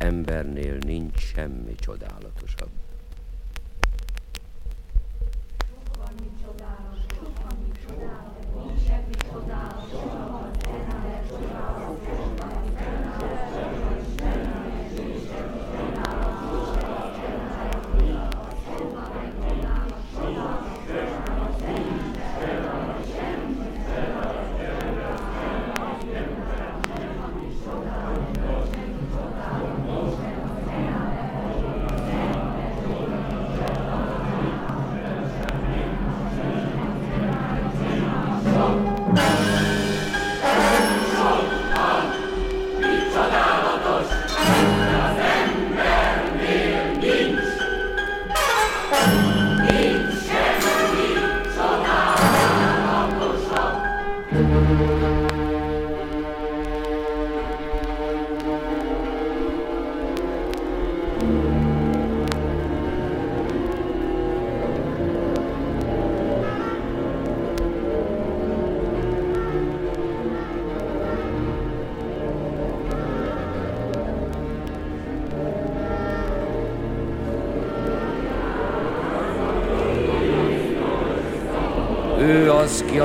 Embernél 0.00 0.76
nincs 0.76 1.18
semmi 1.18 1.74
csodálatosabb. 1.74 2.79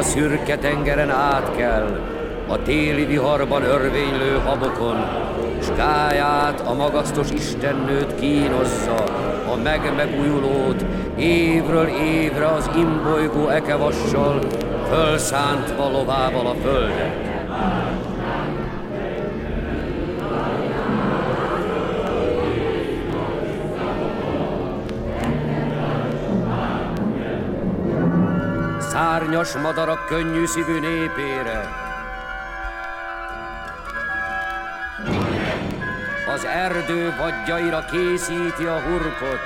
Szürke 0.05 0.57
tengeren 0.57 1.09
át 1.09 1.55
kell, 1.55 1.99
a 2.47 2.61
téli 2.61 3.05
viharban 3.05 3.63
örvénylő 3.63 4.39
habokon, 4.45 4.95
s 5.61 5.67
gáját 5.77 6.61
a 6.67 6.73
magasztos 6.73 7.31
istennőt 7.31 8.15
kínozza, 8.19 9.03
a 9.51 9.55
meg-megújulót 9.63 10.85
évről 11.17 11.87
évre 11.87 12.47
az 12.47 12.69
imbolygó 12.75 13.47
ekevassal, 13.47 14.39
fölszántva 14.89 15.89
lovával 15.89 16.45
a 16.45 16.55
földet. 16.63 17.14
Szárnyas 29.45 29.63
madarak 29.63 30.05
könnyű 30.05 30.45
szívű 30.45 30.79
népére. 30.79 31.69
Az 36.27 36.45
erdő 36.45 37.15
vadjaira 37.17 37.85
készíti 37.85 38.65
a 38.65 38.79
hurkot. 38.79 39.39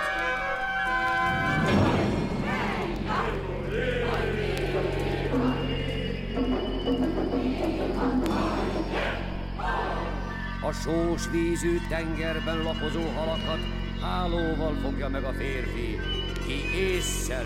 A 10.61 10.71
sós 10.71 11.29
vízű 11.31 11.77
tengerben 11.89 12.57
lapozó 12.57 13.01
halakat 13.15 13.59
hálóval 14.01 14.75
fogja 14.81 15.09
meg 15.09 15.23
a 15.23 15.33
férfi, 15.33 15.99
ki 16.45 16.77
észszel 16.77 17.45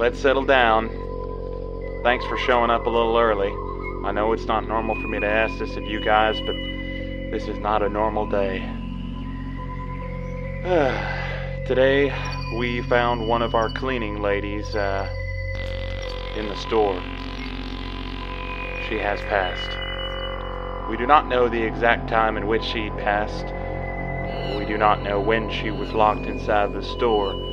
let's 0.00 0.18
settle 0.18 0.46
down. 0.46 0.88
Thanks 2.02 2.24
for 2.24 2.38
showing 2.38 2.70
up 2.70 2.86
a 2.86 2.88
little 2.88 3.18
early. 3.18 3.52
I 4.02 4.12
know 4.12 4.32
it's 4.32 4.46
not 4.46 4.66
normal 4.66 4.94
for 4.94 5.06
me 5.08 5.20
to 5.20 5.26
ask 5.26 5.58
this 5.58 5.76
of 5.76 5.84
you 5.84 6.00
guys, 6.00 6.40
but 6.46 6.54
this 7.30 7.46
is 7.48 7.58
not 7.58 7.82
a 7.82 7.88
normal 7.90 8.26
day. 8.26 8.60
Today, 11.66 12.14
we 12.56 12.80
found 12.80 13.28
one 13.28 13.42
of 13.42 13.54
our 13.54 13.68
cleaning 13.74 14.22
ladies 14.22 14.74
uh, 14.74 15.06
in 16.34 16.48
the 16.48 16.56
store. 16.56 16.98
She 18.88 18.96
has 18.96 19.20
passed. 19.28 20.88
We 20.88 20.96
do 20.96 21.06
not 21.06 21.28
know 21.28 21.50
the 21.50 21.62
exact 21.62 22.08
time 22.08 22.38
in 22.38 22.46
which 22.46 22.64
she 22.64 22.88
passed. 22.96 23.44
We 24.56 24.64
do 24.64 24.78
not 24.78 25.02
know 25.02 25.20
when 25.20 25.50
she 25.50 25.70
was 25.70 25.92
locked 25.92 26.24
inside 26.24 26.72
the 26.72 26.82
store. 26.82 27.49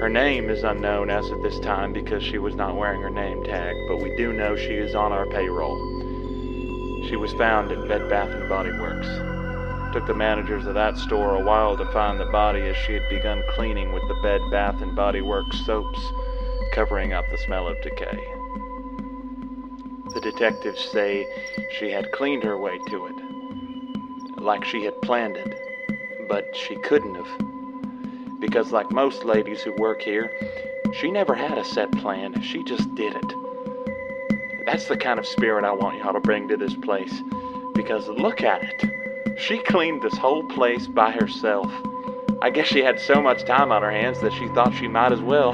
Her 0.00 0.10
name 0.10 0.50
is 0.50 0.62
unknown 0.62 1.08
as 1.08 1.30
of 1.30 1.40
this 1.40 1.58
time 1.58 1.94
because 1.94 2.22
she 2.22 2.36
was 2.36 2.54
not 2.54 2.76
wearing 2.76 3.00
her 3.00 3.08
name 3.08 3.42
tag, 3.42 3.74
but 3.88 3.96
we 3.96 4.14
do 4.14 4.30
know 4.30 4.54
she 4.54 4.74
is 4.74 4.94
on 4.94 5.10
our 5.10 5.24
payroll. 5.24 5.74
She 7.08 7.16
was 7.16 7.32
found 7.32 7.72
at 7.72 7.88
Bed 7.88 8.06
Bath 8.10 8.28
and 8.28 8.46
Body 8.46 8.72
Works. 8.72 9.08
Took 9.94 10.06
the 10.06 10.14
managers 10.14 10.66
of 10.66 10.74
that 10.74 10.98
store 10.98 11.36
a 11.36 11.42
while 11.42 11.78
to 11.78 11.90
find 11.92 12.20
the 12.20 12.26
body 12.26 12.60
as 12.60 12.76
she 12.76 12.92
had 12.92 13.08
begun 13.08 13.42
cleaning 13.48 13.90
with 13.92 14.06
the 14.06 14.20
Bed 14.22 14.42
Bath 14.50 14.82
and 14.82 14.94
Body 14.94 15.22
Works 15.22 15.64
soaps, 15.64 16.12
covering 16.72 17.14
up 17.14 17.30
the 17.30 17.38
smell 17.38 17.66
of 17.66 17.80
decay. 17.80 18.18
The 20.12 20.20
detectives 20.20 20.84
say 20.92 21.26
she 21.70 21.90
had 21.90 22.12
cleaned 22.12 22.42
her 22.42 22.58
way 22.58 22.78
to 22.88 23.06
it, 23.06 24.40
like 24.42 24.62
she 24.62 24.84
had 24.84 25.00
planned 25.00 25.38
it, 25.38 25.58
but 26.28 26.54
she 26.54 26.76
couldn't 26.76 27.14
have 27.14 27.45
because, 28.40 28.72
like 28.72 28.90
most 28.90 29.24
ladies 29.24 29.62
who 29.62 29.72
work 29.72 30.02
here, 30.02 30.30
she 30.92 31.10
never 31.10 31.34
had 31.34 31.58
a 31.58 31.64
set 31.64 31.90
plan, 31.92 32.40
she 32.42 32.62
just 32.64 32.94
did 32.94 33.14
it. 33.14 34.66
That's 34.66 34.86
the 34.86 34.96
kind 34.96 35.18
of 35.18 35.26
spirit 35.26 35.64
I 35.64 35.72
want 35.72 35.98
y'all 35.98 36.12
to 36.12 36.20
bring 36.20 36.48
to 36.48 36.56
this 36.56 36.74
place. 36.74 37.22
Because 37.74 38.08
look 38.08 38.42
at 38.42 38.62
it. 38.64 39.38
She 39.38 39.58
cleaned 39.58 40.02
this 40.02 40.16
whole 40.16 40.42
place 40.44 40.86
by 40.86 41.12
herself. 41.12 41.70
I 42.42 42.50
guess 42.50 42.66
she 42.66 42.80
had 42.80 42.98
so 42.98 43.22
much 43.22 43.44
time 43.44 43.70
on 43.70 43.82
her 43.82 43.90
hands 43.90 44.20
that 44.20 44.32
she 44.32 44.48
thought 44.48 44.74
she 44.74 44.88
might 44.88 45.12
as 45.12 45.20
well. 45.20 45.52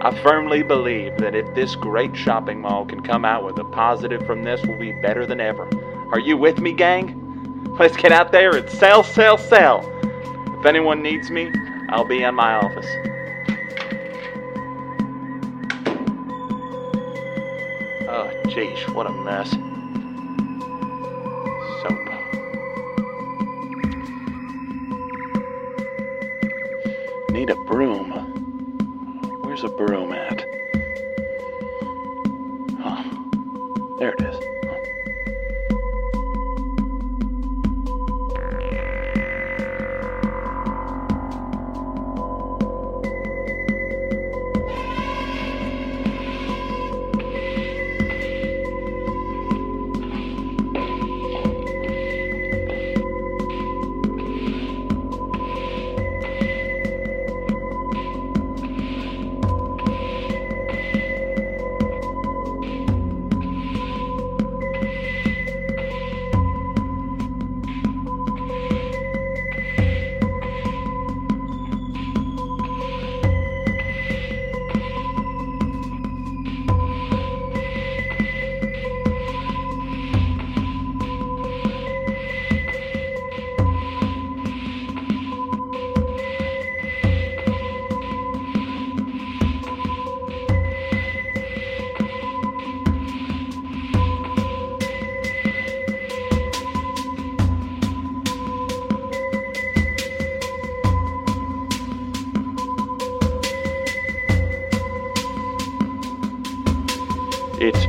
I 0.00 0.14
firmly 0.22 0.62
believe 0.62 1.16
that 1.18 1.34
if 1.34 1.54
this 1.54 1.74
great 1.74 2.14
shopping 2.14 2.60
mall 2.60 2.84
can 2.84 3.02
come 3.02 3.24
out 3.24 3.44
with 3.44 3.58
a 3.58 3.64
positive 3.64 4.26
from 4.26 4.42
this, 4.42 4.64
will 4.66 4.78
be 4.78 4.92
better 4.92 5.24
than 5.24 5.40
ever. 5.40 5.68
Are 6.12 6.20
you 6.20 6.36
with 6.36 6.60
me, 6.60 6.74
gang? 6.74 7.20
Let's 7.78 7.96
get 7.96 8.12
out 8.12 8.30
there 8.30 8.54
and 8.54 8.68
sell, 8.68 9.02
sell, 9.02 9.38
sell. 9.38 9.80
If 10.64 10.68
anyone 10.68 11.02
needs 11.02 11.30
me, 11.30 11.52
I'll 11.90 12.06
be 12.06 12.22
in 12.22 12.34
my 12.34 12.54
office. 12.54 12.86
Oh, 18.08 18.30
jeez, 18.46 18.94
what 18.94 19.06
a 19.06 19.12
mess. 19.12 19.50
Soap. 21.82 22.08
Need 27.30 27.50
a 27.50 27.56
broom. 27.66 28.10
Where's 29.42 29.64
a 29.64 29.68
broom 29.68 30.14
at? 30.14 30.33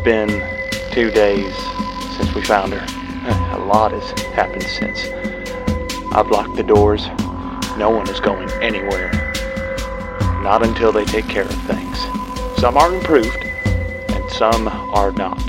Been 0.06 0.30
two 0.92 1.10
days 1.10 1.52
since 2.16 2.32
we 2.36 2.42
found 2.44 2.72
her. 2.72 3.56
A 3.56 3.58
lot 3.58 3.92
has 3.92 4.12
happened 4.34 4.62
since. 4.62 5.08
I've 6.14 6.28
locked 6.28 6.56
the 6.56 6.62
doors. 6.62 7.08
No 7.76 7.90
one 7.90 8.08
is 8.08 8.20
going 8.20 8.48
anywhere. 8.62 9.12
Not 10.44 10.64
until 10.64 10.92
they 10.92 11.06
take 11.06 11.28
care 11.28 11.46
of 11.46 11.62
things. 11.64 11.98
Some 12.62 12.78
are 12.78 12.94
improved, 12.94 13.44
and 13.46 14.30
some 14.30 14.68
are 14.68 15.12
not. 15.12 15.42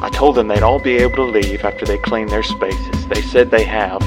I 0.00 0.10
told 0.12 0.36
them 0.36 0.46
they'd 0.46 0.62
all 0.62 0.78
be 0.78 0.98
able 0.98 1.16
to 1.16 1.24
leave 1.24 1.64
after 1.64 1.84
they 1.84 1.98
clean 1.98 2.28
their 2.28 2.44
spaces. 2.44 3.08
They 3.08 3.20
said 3.20 3.50
they 3.50 3.64
have. 3.64 4.00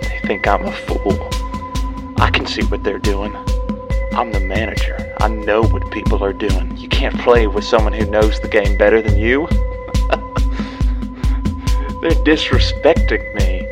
They 0.00 0.20
think 0.28 0.46
I'm 0.46 0.64
a 0.64 0.72
fool. 0.72 1.28
I 2.18 2.30
can 2.30 2.46
see 2.46 2.62
what 2.62 2.84
they're 2.84 3.00
doing. 3.00 3.34
I'm 4.12 4.30
the 4.30 4.38
manager. 4.38 5.12
I 5.18 5.26
know 5.26 5.64
what 5.64 5.90
people 5.90 6.22
are 6.22 6.32
doing. 6.32 6.76
You 6.76 6.88
can't 7.02 7.18
play 7.18 7.48
with 7.48 7.64
someone 7.64 7.92
who 7.92 8.06
knows 8.06 8.38
the 8.38 8.46
game 8.46 8.76
better 8.76 9.02
than 9.02 9.18
you. 9.18 9.48
They're 12.00 12.22
disrespecting 12.22 13.34
me. 13.34 13.66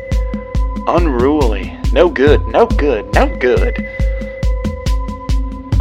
Unruly. 0.85 1.79
No 1.93 2.09
good, 2.09 2.45
no 2.47 2.65
good, 2.65 3.05
no 3.13 3.33
good. 3.37 3.87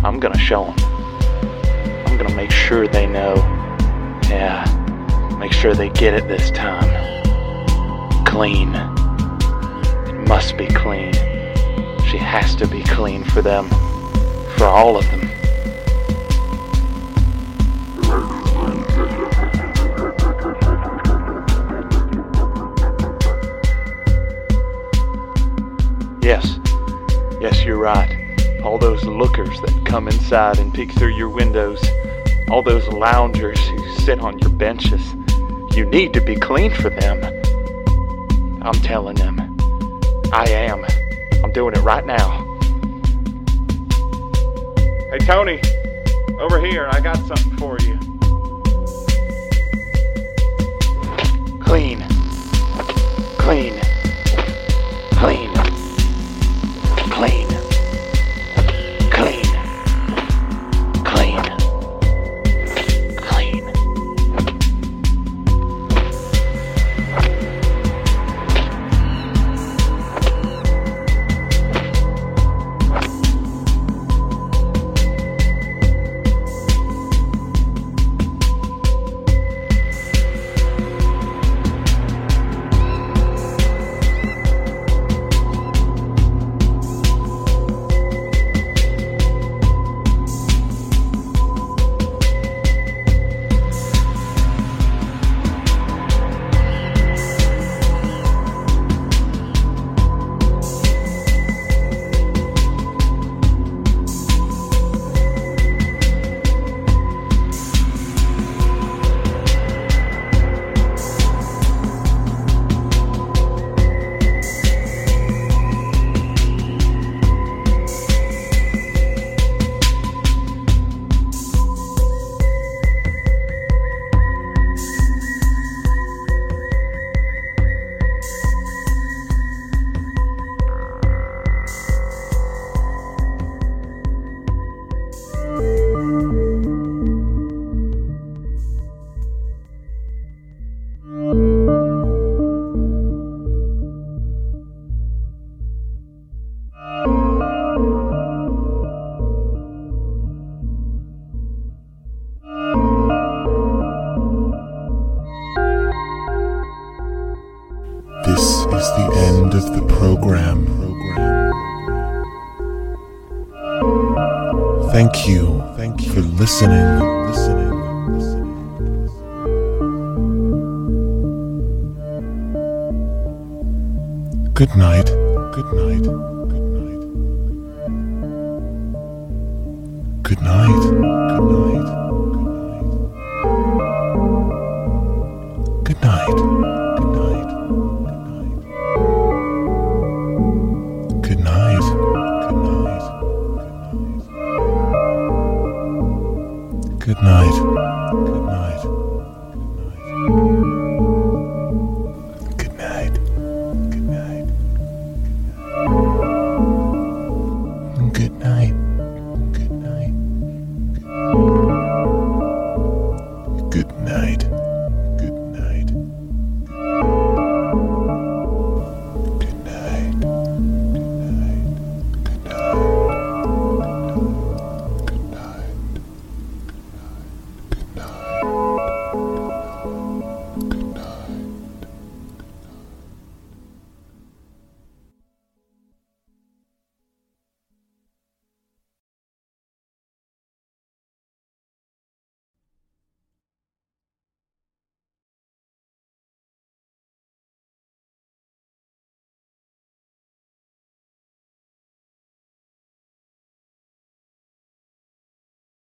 I'm 0.04 0.20
gonna 0.20 0.38
show 0.38 0.66
them. 0.66 0.76
I'm 2.06 2.16
gonna 2.16 2.36
make 2.36 2.52
sure 2.52 2.86
they 2.86 3.08
know. 3.08 3.34
Yeah, 4.28 4.64
make 5.40 5.52
sure 5.52 5.74
they 5.74 5.88
get 5.88 6.14
it 6.14 6.28
this 6.28 6.52
time. 6.52 6.88
Clean. 8.26 8.72
It 10.06 10.28
must 10.28 10.56
be 10.56 10.68
clean. 10.68 11.14
She 12.04 12.16
has 12.16 12.54
to 12.54 12.68
be 12.68 12.84
clean 12.84 13.24
for 13.24 13.42
them. 13.42 13.68
For 14.56 14.66
all 14.66 14.96
of 14.96 15.04
them. 15.06 15.29
Yes. 26.30 26.60
Yes, 27.40 27.64
you're 27.64 27.76
right. 27.76 28.38
All 28.62 28.78
those 28.78 29.02
lookers 29.02 29.60
that 29.62 29.82
come 29.84 30.06
inside 30.06 30.60
and 30.60 30.72
peek 30.72 30.92
through 30.92 31.16
your 31.16 31.28
windows. 31.28 31.84
All 32.52 32.62
those 32.62 32.86
loungers 32.86 33.58
who 33.58 33.88
sit 33.96 34.20
on 34.20 34.38
your 34.38 34.50
benches. 34.50 35.16
You 35.74 35.86
need 35.86 36.12
to 36.12 36.20
be 36.20 36.36
clean 36.36 36.72
for 36.72 36.88
them. 36.88 37.18
I'm 38.62 38.74
telling 38.74 39.16
them. 39.16 39.40
I 40.32 40.44
am. 40.50 40.86
I'm 41.42 41.50
doing 41.50 41.74
it 41.74 41.80
right 41.80 42.06
now. 42.06 42.46
Hey, 45.10 45.18
Tony. 45.26 45.60
Over 46.38 46.64
here. 46.64 46.88
I 46.92 47.00
got 47.00 47.16
something 47.26 47.56
for 47.56 47.76
you. 47.80 47.98
Clean. 51.58 52.06
Clean. 53.36 53.89